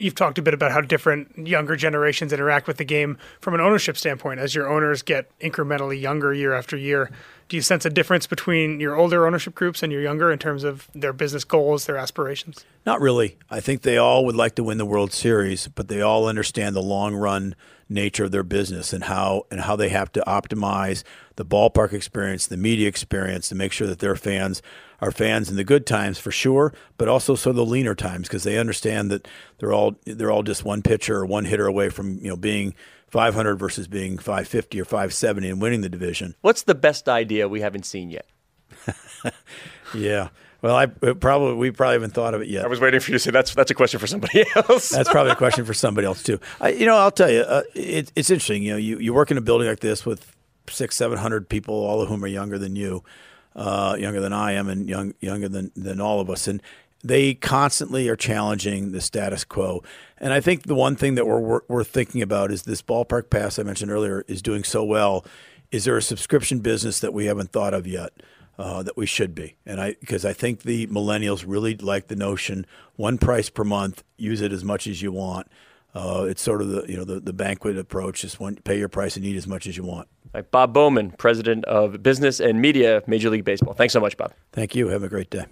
You've 0.00 0.14
talked 0.14 0.38
a 0.38 0.42
bit 0.42 0.54
about 0.54 0.72
how 0.72 0.80
different 0.80 1.46
younger 1.46 1.76
generations 1.76 2.32
interact 2.32 2.66
with 2.66 2.78
the 2.78 2.84
game 2.84 3.18
from 3.38 3.52
an 3.52 3.60
ownership 3.60 3.98
standpoint 3.98 4.40
as 4.40 4.54
your 4.54 4.66
owners 4.66 5.02
get 5.02 5.30
incrementally 5.40 6.00
younger 6.00 6.32
year 6.32 6.54
after 6.54 6.74
year. 6.74 7.10
Do 7.50 7.56
you 7.56 7.62
sense 7.62 7.84
a 7.84 7.90
difference 7.90 8.26
between 8.26 8.80
your 8.80 8.96
older 8.96 9.26
ownership 9.26 9.54
groups 9.54 9.82
and 9.82 9.92
your 9.92 10.00
younger 10.00 10.32
in 10.32 10.38
terms 10.38 10.64
of 10.64 10.88
their 10.94 11.12
business 11.12 11.44
goals, 11.44 11.84
their 11.84 11.98
aspirations? 11.98 12.64
Not 12.86 13.02
really. 13.02 13.36
I 13.50 13.60
think 13.60 13.82
they 13.82 13.98
all 13.98 14.24
would 14.24 14.36
like 14.36 14.54
to 14.54 14.64
win 14.64 14.78
the 14.78 14.86
World 14.86 15.12
Series, 15.12 15.68
but 15.68 15.88
they 15.88 16.00
all 16.00 16.26
understand 16.26 16.74
the 16.74 16.82
long 16.82 17.14
run 17.14 17.54
nature 17.90 18.24
of 18.24 18.30
their 18.30 18.44
business 18.44 18.94
and 18.94 19.04
how 19.04 19.46
and 19.50 19.60
how 19.60 19.76
they 19.76 19.90
have 19.90 20.12
to 20.12 20.22
optimize 20.26 21.02
the 21.36 21.44
ballpark 21.44 21.92
experience, 21.92 22.46
the 22.46 22.56
media 22.56 22.88
experience 22.88 23.48
to 23.48 23.54
make 23.54 23.72
sure 23.72 23.86
that 23.86 23.98
their 23.98 24.16
fans 24.16 24.62
are 25.00 25.10
fans 25.10 25.50
in 25.50 25.56
the 25.56 25.64
good 25.64 25.86
times 25.86 26.18
for 26.18 26.30
sure, 26.30 26.72
but 26.98 27.08
also 27.08 27.34
so 27.34 27.52
the 27.52 27.64
leaner 27.64 27.94
times 27.94 28.28
because 28.28 28.44
they 28.44 28.58
understand 28.58 29.10
that 29.10 29.26
they're 29.58 29.72
all 29.72 29.96
they're 30.04 30.30
all 30.30 30.42
just 30.42 30.64
one 30.64 30.82
pitcher 30.82 31.16
or 31.16 31.26
one 31.26 31.44
hitter 31.44 31.66
away 31.66 31.88
from, 31.88 32.18
you 32.18 32.28
know, 32.28 32.36
being 32.36 32.74
500 33.08 33.56
versus 33.56 33.88
being 33.88 34.18
550 34.18 34.80
or 34.80 34.84
570 34.84 35.50
and 35.50 35.60
winning 35.60 35.80
the 35.80 35.88
division. 35.88 36.34
What's 36.42 36.62
the 36.62 36.74
best 36.74 37.08
idea 37.08 37.48
we 37.48 37.60
haven't 37.60 37.84
seen 37.84 38.10
yet? 38.10 38.26
yeah. 39.94 40.28
Well, 40.62 40.76
I 40.76 40.86
probably 40.86 41.54
we 41.54 41.70
probably 41.70 41.94
haven't 41.94 42.12
thought 42.12 42.34
of 42.34 42.42
it 42.42 42.48
yet. 42.48 42.64
I 42.64 42.68
was 42.68 42.80
waiting 42.80 43.00
for 43.00 43.10
you 43.10 43.14
to 43.14 43.18
say 43.18 43.30
that's 43.30 43.54
that's 43.54 43.70
a 43.70 43.74
question 43.74 43.98
for 43.98 44.06
somebody 44.06 44.44
else. 44.54 44.90
that's 44.90 45.08
probably 45.08 45.32
a 45.32 45.36
question 45.36 45.64
for 45.64 45.72
somebody 45.72 46.06
else 46.06 46.22
too. 46.22 46.38
I, 46.60 46.70
you 46.70 46.84
know, 46.84 46.96
I'll 46.96 47.10
tell 47.10 47.30
you, 47.30 47.40
uh, 47.40 47.62
it, 47.74 48.12
it's 48.14 48.30
interesting. 48.30 48.62
You 48.62 48.72
know, 48.72 48.76
you, 48.76 48.98
you 48.98 49.14
work 49.14 49.30
in 49.30 49.38
a 49.38 49.40
building 49.40 49.68
like 49.68 49.80
this 49.80 50.04
with 50.04 50.36
six, 50.68 50.96
seven 50.96 51.16
hundred 51.16 51.48
people, 51.48 51.74
all 51.74 52.02
of 52.02 52.08
whom 52.08 52.22
are 52.24 52.28
younger 52.28 52.58
than 52.58 52.76
you, 52.76 53.02
uh, 53.54 53.96
younger 53.98 54.20
than 54.20 54.32
I 54.32 54.52
am, 54.52 54.68
and 54.68 54.88
young 54.88 55.14
younger 55.20 55.48
than 55.48 55.72
than 55.76 56.00
all 56.00 56.20
of 56.20 56.30
us, 56.30 56.46
and 56.48 56.62
they 57.02 57.34
constantly 57.34 58.08
are 58.08 58.16
challenging 58.16 58.92
the 58.92 59.00
status 59.00 59.44
quo. 59.44 59.82
And 60.18 60.32
I 60.32 60.40
think 60.40 60.64
the 60.64 60.74
one 60.74 60.96
thing 60.96 61.14
that 61.14 61.26
we're, 61.26 61.84
thinking 61.84 62.20
about 62.20 62.52
is 62.52 62.64
this 62.64 62.82
ballpark 62.82 63.30
pass 63.30 63.58
I 63.58 63.62
mentioned 63.62 63.90
earlier 63.90 64.22
is 64.28 64.42
doing 64.42 64.64
so 64.64 64.84
well. 64.84 65.24
Is 65.70 65.84
there 65.84 65.96
a 65.96 66.02
subscription 66.02 66.58
business 66.58 67.00
that 67.00 67.14
we 67.14 67.24
haven't 67.26 67.52
thought 67.52 67.74
of 67.74 67.86
yet? 67.86 68.12
Uh, 68.58 68.82
that 68.82 68.94
we 68.94 69.06
should 69.06 69.34
be, 69.34 69.56
and 69.64 69.80
I 69.80 69.96
because 70.00 70.26
I 70.26 70.34
think 70.34 70.64
the 70.64 70.86
millennials 70.88 71.44
really 71.46 71.76
like 71.76 72.08
the 72.08 72.16
notion 72.16 72.66
one 72.96 73.16
price 73.16 73.48
per 73.48 73.64
month, 73.64 74.04
use 74.18 74.42
it 74.42 74.52
as 74.52 74.62
much 74.62 74.86
as 74.86 75.00
you 75.00 75.12
want. 75.12 75.46
Uh, 75.94 76.26
it's 76.28 76.42
sort 76.42 76.60
of 76.60 76.68
the 76.68 76.84
you 76.86 76.98
know 76.98 77.04
the, 77.04 77.20
the 77.20 77.32
banquet 77.32 77.78
approach, 77.78 78.20
just 78.20 78.38
one, 78.38 78.56
pay 78.56 78.78
your 78.78 78.90
price 78.90 79.16
and 79.16 79.24
eat 79.24 79.36
as 79.36 79.46
much 79.46 79.66
as 79.66 79.78
you 79.78 79.82
want. 79.82 80.08
Right, 80.32 80.48
Bob 80.48 80.72
Bowman, 80.72 81.10
president 81.12 81.64
of 81.64 82.02
business 82.02 82.38
and 82.38 82.60
media, 82.60 83.02
Major 83.06 83.30
League 83.30 83.44
Baseball. 83.44 83.74
Thanks 83.74 83.92
so 83.92 84.00
much, 84.00 84.16
Bob. 84.16 84.32
Thank 84.52 84.76
you. 84.76 84.88
Have 84.88 85.02
a 85.02 85.08
great 85.08 85.30
day. 85.30 85.46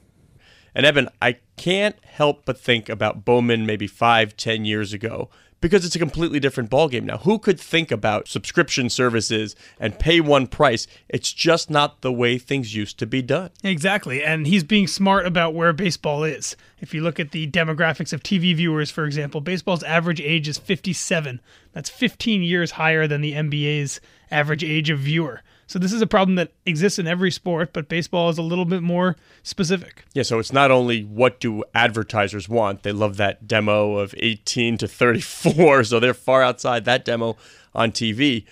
And 0.74 0.86
Eben, 0.86 1.08
I 1.20 1.38
can't 1.56 1.96
help 2.04 2.44
but 2.44 2.58
think 2.58 2.88
about 2.88 3.24
Bowman 3.24 3.66
maybe 3.66 3.88
five, 3.88 4.36
ten 4.36 4.64
years 4.64 4.92
ago 4.92 5.30
because 5.60 5.84
it's 5.84 5.96
a 5.96 5.98
completely 5.98 6.40
different 6.40 6.70
ballgame 6.70 7.04
now. 7.04 7.18
Who 7.18 7.38
could 7.38 7.58
think 7.58 7.90
about 7.90 8.28
subscription 8.28 8.90
services 8.90 9.56
and 9.80 9.98
pay 9.98 10.20
one 10.20 10.46
price? 10.46 10.86
It's 11.08 11.32
just 11.32 11.70
not 11.70 12.00
the 12.00 12.12
way 12.12 12.38
things 12.38 12.74
used 12.74 12.98
to 12.98 13.06
be 13.06 13.22
done. 13.22 13.50
Exactly. 13.64 14.22
And 14.22 14.46
he's 14.46 14.64
being 14.64 14.86
smart 14.86 15.26
about 15.26 15.54
where 15.54 15.72
baseball 15.72 16.24
is. 16.24 16.56
If 16.80 16.94
you 16.94 17.02
look 17.02 17.18
at 17.18 17.32
the 17.32 17.50
demographics 17.50 18.12
of 18.12 18.22
TV 18.22 18.54
viewers, 18.54 18.90
for 18.90 19.04
example, 19.04 19.40
baseball's 19.40 19.82
average 19.82 20.20
age 20.20 20.48
is 20.48 20.58
57. 20.58 21.40
That's 21.72 21.90
15 21.90 22.42
years 22.42 22.72
higher 22.72 23.06
than 23.06 23.20
the 23.20 23.32
NBA's 23.32 24.00
average 24.30 24.62
age 24.64 24.90
of 24.90 25.00
viewer. 25.00 25.42
So 25.68 25.78
this 25.78 25.92
is 25.92 26.00
a 26.00 26.06
problem 26.06 26.36
that 26.36 26.52
exists 26.64 26.98
in 26.98 27.06
every 27.06 27.30
sport, 27.30 27.74
but 27.74 27.90
baseball 27.90 28.30
is 28.30 28.38
a 28.38 28.42
little 28.42 28.64
bit 28.64 28.82
more 28.82 29.16
specific. 29.42 30.06
Yeah, 30.14 30.22
so 30.22 30.38
it's 30.38 30.52
not 30.52 30.70
only 30.70 31.02
what 31.02 31.40
do 31.40 31.62
advertisers 31.74 32.48
want. 32.48 32.84
They 32.84 32.92
love 32.92 33.18
that 33.18 33.46
demo 33.46 33.98
of 33.98 34.14
18 34.16 34.78
to 34.78 34.88
34, 34.88 35.84
so 35.84 36.00
they're 36.00 36.14
far 36.14 36.42
outside 36.42 36.86
that 36.86 37.04
demo 37.04 37.36
on 37.74 37.92
TV, 37.92 38.46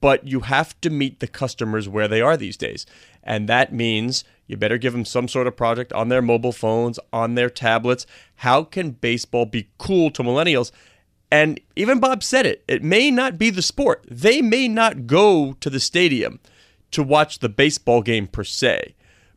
but 0.00 0.26
you 0.26 0.40
have 0.40 0.80
to 0.80 0.88
meet 0.88 1.20
the 1.20 1.26
customers 1.26 1.90
where 1.90 2.08
they 2.08 2.22
are 2.22 2.38
these 2.38 2.56
days. 2.56 2.86
And 3.22 3.50
that 3.50 3.74
means 3.74 4.24
you 4.46 4.56
better 4.56 4.78
give 4.78 4.94
them 4.94 5.04
some 5.04 5.28
sort 5.28 5.46
of 5.46 5.54
project 5.54 5.92
on 5.92 6.08
their 6.08 6.22
mobile 6.22 6.52
phones, 6.52 6.98
on 7.12 7.34
their 7.34 7.50
tablets. 7.50 8.06
How 8.36 8.64
can 8.64 8.92
baseball 8.92 9.44
be 9.44 9.68
cool 9.76 10.10
to 10.12 10.22
millennials? 10.22 10.72
And 11.30 11.60
even 11.76 12.00
Bob 12.00 12.22
said 12.22 12.46
it, 12.46 12.64
it 12.66 12.82
may 12.82 13.10
not 13.10 13.36
be 13.36 13.50
the 13.50 13.62
sport. 13.62 14.06
They 14.10 14.40
may 14.40 14.68
not 14.68 15.06
go 15.06 15.52
to 15.60 15.68
the 15.68 15.80
stadium 15.80 16.40
to 16.92 17.02
watch 17.02 17.40
the 17.40 17.48
baseball 17.48 18.02
game 18.02 18.26
per 18.26 18.44
se, 18.44 18.94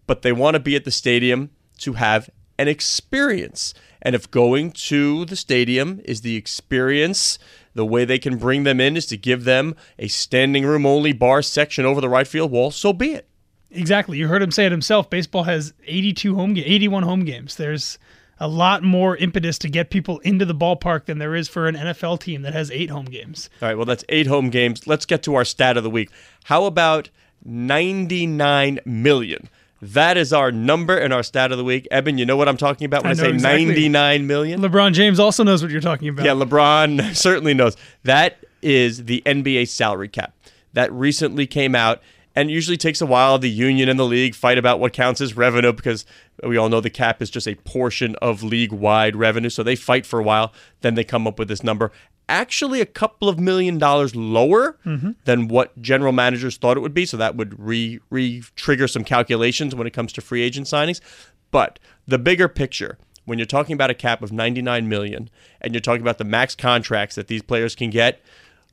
but 0.07 0.21
they 0.21 0.31
want 0.31 0.55
to 0.55 0.59
be 0.59 0.75
at 0.75 0.85
the 0.85 0.91
stadium 0.91 1.49
to 1.79 1.93
have 1.93 2.29
an 2.57 2.67
experience. 2.67 3.73
And 4.01 4.15
if 4.15 4.29
going 4.29 4.71
to 4.71 5.25
the 5.25 5.35
stadium 5.35 5.99
is 6.05 6.21
the 6.21 6.35
experience, 6.35 7.39
the 7.73 7.85
way 7.85 8.05
they 8.05 8.19
can 8.19 8.37
bring 8.37 8.63
them 8.63 8.79
in 8.79 8.95
is 8.95 9.05
to 9.07 9.17
give 9.17 9.43
them 9.43 9.75
a 9.97 10.07
standing 10.07 10.65
room 10.65 10.85
only 10.85 11.11
bar 11.11 11.41
section 11.41 11.85
over 11.85 11.99
the 11.99 12.09
right 12.09 12.27
field 12.27 12.51
wall, 12.51 12.71
so 12.71 12.93
be 12.93 13.13
it. 13.13 13.27
Exactly. 13.71 14.17
You 14.17 14.27
heard 14.27 14.41
him 14.41 14.51
say 14.51 14.65
it 14.65 14.71
himself. 14.71 15.09
Baseball 15.09 15.43
has 15.43 15.73
82 15.85 16.35
home 16.35 16.53
ga- 16.53 16.63
81 16.63 17.03
home 17.03 17.25
games. 17.25 17.55
There's 17.55 17.99
a 18.39 18.47
lot 18.47 18.83
more 18.83 19.17
impetus 19.17 19.57
to 19.59 19.69
get 19.69 19.89
people 19.89 20.19
into 20.19 20.45
the 20.45 20.55
ballpark 20.55 21.05
than 21.05 21.19
there 21.19 21.35
is 21.35 21.47
for 21.47 21.67
an 21.67 21.75
NFL 21.75 22.19
team 22.19 22.41
that 22.43 22.53
has 22.53 22.69
8 22.71 22.89
home 22.89 23.05
games. 23.05 23.49
All 23.61 23.67
right, 23.67 23.75
well 23.75 23.85
that's 23.85 24.05
8 24.09 24.27
home 24.27 24.49
games. 24.49 24.87
Let's 24.87 25.05
get 25.05 25.23
to 25.23 25.35
our 25.35 25.45
stat 25.45 25.77
of 25.77 25.83
the 25.83 25.89
week. 25.89 26.09
How 26.45 26.65
about 26.65 27.09
99 27.45 28.79
million. 28.85 29.49
That 29.81 30.17
is 30.17 30.33
our 30.33 30.51
number 30.51 30.97
and 30.97 31.13
our 31.13 31.21
stat 31.21 31.51
of 31.51 31.57
the 31.57 31.63
week. 31.63 31.87
Eben, 31.91 32.17
you 32.17 32.25
know 32.25 32.37
what 32.37 32.49
I'm 32.49 32.57
talking 32.57 32.85
about 32.85 33.03
when 33.03 33.09
I, 33.09 33.11
I 33.11 33.15
say 33.15 33.29
exactly. 33.29 33.65
99 33.65 34.27
million? 34.27 34.61
LeBron 34.61 34.93
James 34.93 35.19
also 35.19 35.43
knows 35.43 35.61
what 35.61 35.71
you're 35.71 35.81
talking 35.81 36.09
about. 36.09 36.25
Yeah, 36.25 36.31
LeBron 36.31 37.15
certainly 37.15 37.53
knows. 37.53 37.77
That 38.03 38.43
is 38.61 39.05
the 39.05 39.21
NBA 39.25 39.67
salary 39.67 40.09
cap. 40.09 40.33
That 40.73 40.91
recently 40.91 41.45
came 41.45 41.75
out 41.75 42.01
and 42.35 42.49
usually 42.49 42.77
takes 42.77 42.99
a 43.01 43.05
while. 43.05 43.37
The 43.37 43.49
union 43.49 43.87
and 43.87 43.99
the 43.99 44.05
league 44.05 44.33
fight 44.33 44.57
about 44.57 44.79
what 44.79 44.91
counts 44.91 45.21
as 45.21 45.37
revenue 45.37 45.71
because 45.71 46.05
we 46.43 46.57
all 46.57 46.69
know 46.69 46.81
the 46.81 46.89
cap 46.89 47.21
is 47.21 47.29
just 47.29 47.47
a 47.47 47.55
portion 47.55 48.15
of 48.21 48.43
league 48.43 48.71
wide 48.71 49.15
revenue. 49.15 49.49
So 49.49 49.61
they 49.61 49.75
fight 49.75 50.05
for 50.05 50.19
a 50.19 50.23
while, 50.23 50.51
then 50.81 50.95
they 50.95 51.03
come 51.03 51.27
up 51.27 51.37
with 51.37 51.47
this 51.47 51.63
number. 51.63 51.91
Actually 52.27 52.81
a 52.81 52.85
couple 52.85 53.29
of 53.29 53.39
million 53.39 53.77
dollars 53.77 54.15
lower 54.15 54.77
Mm-hmm. 54.85 55.11
than 55.25 55.47
what 55.47 55.79
general 55.81 56.11
managers 56.11 56.57
thought 56.57 56.77
it 56.77 56.79
would 56.81 56.93
be. 56.93 57.05
So 57.05 57.17
that 57.17 57.35
would 57.35 57.59
re 57.59 57.99
re 58.09 58.43
trigger 58.55 58.87
some 58.87 59.03
calculations 59.03 59.73
when 59.75 59.87
it 59.87 59.91
comes 59.93 60.13
to 60.13 60.21
free 60.21 60.41
agent 60.41 60.67
signings. 60.67 61.01
But 61.51 61.79
the 62.07 62.17
bigger 62.19 62.47
picture, 62.47 62.97
when 63.25 63.39
you're 63.39 63.45
talking 63.45 63.73
about 63.73 63.89
a 63.89 63.93
cap 63.95 64.21
of 64.21 64.31
99 64.31 64.87
million 64.89 65.29
and 65.61 65.73
you're 65.73 65.81
talking 65.81 66.01
about 66.01 66.17
the 66.17 66.23
max 66.23 66.55
contracts 66.55 67.15
that 67.15 67.27
these 67.27 67.41
players 67.41 67.75
can 67.75 67.89
get, 67.89 68.21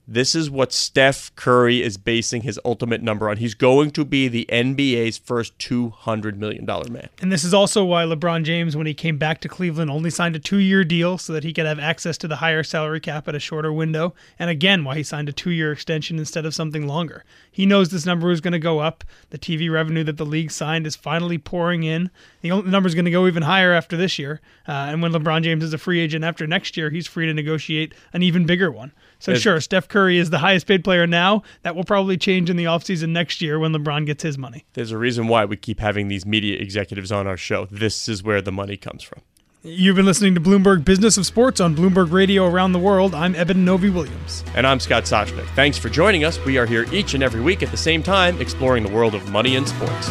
this 0.07 0.35
is 0.35 0.51
what 0.51 0.73
Steph 0.73 1.35
Curry 1.37 1.81
is 1.81 1.97
basing 1.97 2.43
his 2.43 2.59
ultimate 2.65 3.03
number 3.03 3.31
on. 3.31 3.37
He's 3.37 3.55
going 3.55 3.93
to 3.93 4.05
be 4.05 4.27
the 4.27 4.47
NBA's 4.51 5.17
first 5.17 5.57
$200 5.59 6.37
million 6.37 6.65
man. 6.65 7.09
And 7.21 7.31
this 7.31 7.45
is 7.45 7.55
also 7.55 7.85
why 7.85 8.05
LeBron 8.05 8.43
James, 8.43 8.77
when 8.77 8.87
he 8.87 8.95
came 8.95 9.17
back 9.17 9.41
to 9.43 9.49
Cleveland, 9.49 9.91
only 9.91 10.11
signed 10.11 10.35
a 10.35 10.41
two 10.41 10.59
year 10.59 10.83
deal 10.83 11.19
so 11.19 11.33
that 11.33 11.45
he 11.45 11.53
could 11.53 11.67
have 11.67 11.79
access 11.79 12.19
to 12.19 12.29
the 12.29 12.37
higher 12.37 12.65
salary 12.65 12.99
cap 13.01 13.29
at 13.29 13.37
a 13.37 13.41
shorter 13.41 13.73
window. 13.73 14.13
And 14.39 14.51
again, 14.51 14.83
why 14.83 14.97
he 14.97 15.03
signed 15.05 15.29
a 15.29 15.33
two 15.33 15.51
year 15.51 15.71
extension 15.71 16.19
instead 16.19 16.45
of 16.47 16.55
something 16.55 16.87
longer. 16.87 17.25
He 17.51 17.65
knows 17.65 17.91
this 17.91 18.07
number 18.07 18.31
is 18.33 18.41
going 18.41 18.53
to 18.53 18.59
go 18.59 18.81
up. 18.81 19.05
The 19.31 19.39
TV 19.39 19.71
revenue 19.71 20.05
that 20.05 20.17
the 20.17 20.27
league 20.27 20.51
signed 20.51 20.87
is 20.87 20.97
finally 20.97 21.39
pouring 21.39 21.85
in. 21.85 22.11
The 22.41 22.49
number 22.63 22.89
is 22.89 22.95
going 22.95 23.05
to 23.05 23.11
go 23.11 23.27
even 23.29 23.45
higher 23.45 23.73
after 23.73 23.97
this 23.97 24.19
year. 24.19 24.41
Uh, 24.67 24.73
and 24.91 25.01
when 25.01 25.13
LeBron 25.13 25.43
James 25.43 25.63
is 25.63 25.73
a 25.73 25.79
free 25.79 26.01
agent 26.01 26.25
after 26.25 26.47
next 26.47 26.77
year, 26.77 26.91
he's 26.91 27.07
free 27.07 27.27
to 27.27 27.35
negotiate 27.35 27.95
an 28.13 28.23
even 28.23 28.47
bigger 28.47 28.71
one. 28.71 28.93
So, 29.23 29.35
sure, 29.37 29.61
Steph 29.61 29.87
Curry 29.87 30.19
is 30.19 30.31
the 30.31 30.39
highest 30.39 30.67
paid 30.67 30.83
player 30.83 31.07
now. 31.07 31.45
That 31.63 31.77
will 31.77 31.85
probably 31.85 32.17
change 32.17 32.51
in 32.51 32.57
the 32.57 32.65
offseason 32.65 33.11
next 33.11 33.41
year 33.41 33.57
when 33.57 33.73
LeBron 33.73 34.05
gets 34.05 34.25
his 34.25 34.37
money. 34.37 34.65
There's 34.73 34.91
a 34.91 34.99
reason 34.99 35.29
why 35.29 35.45
we 35.45 35.57
keep 35.57 35.79
having 35.79 36.09
these 36.09 36.27
media 36.27 36.59
executives 36.59 37.13
on 37.13 37.29
our 37.29 37.37
show. 37.37 37.67
This 37.71 38.09
is 38.09 38.25
where 38.25 38.43
the 38.43 38.51
money 38.51 38.77
comes 38.77 39.05
from. 39.05 39.23
You've 39.63 39.95
been 39.95 40.07
listening 40.07 40.35
to 40.35 40.41
Bloomberg 40.41 40.85
Business 40.85 41.17
of 41.17 41.25
Sports 41.25 41.61
on 41.61 41.77
Bloomberg 41.77 42.11
Radio 42.11 42.49
around 42.49 42.73
the 42.73 42.81
world. 42.81 43.15
I'm 43.15 43.37
Eben 43.37 43.65
Novy 43.65 43.91
Williams. 43.91 44.43
And 44.57 44.67
I'm 44.67 44.81
Scott 44.81 45.05
Soshnick. 45.05 45.47
Thanks 45.55 45.79
for 45.79 45.89
joining 45.89 46.25
us. 46.25 46.45
We 46.45 46.59
are 46.59 46.67
here 46.67 46.85
each 46.91 47.15
and 47.15 47.23
every 47.23 47.41
week 47.41 47.63
at 47.63 47.71
the 47.71 47.77
same 47.77 48.03
time 48.03 48.41
exploring 48.41 48.83
the 48.83 48.91
world 48.91 49.15
of 49.15 49.31
money 49.31 49.55
and 49.55 49.69
sports. 49.69 50.11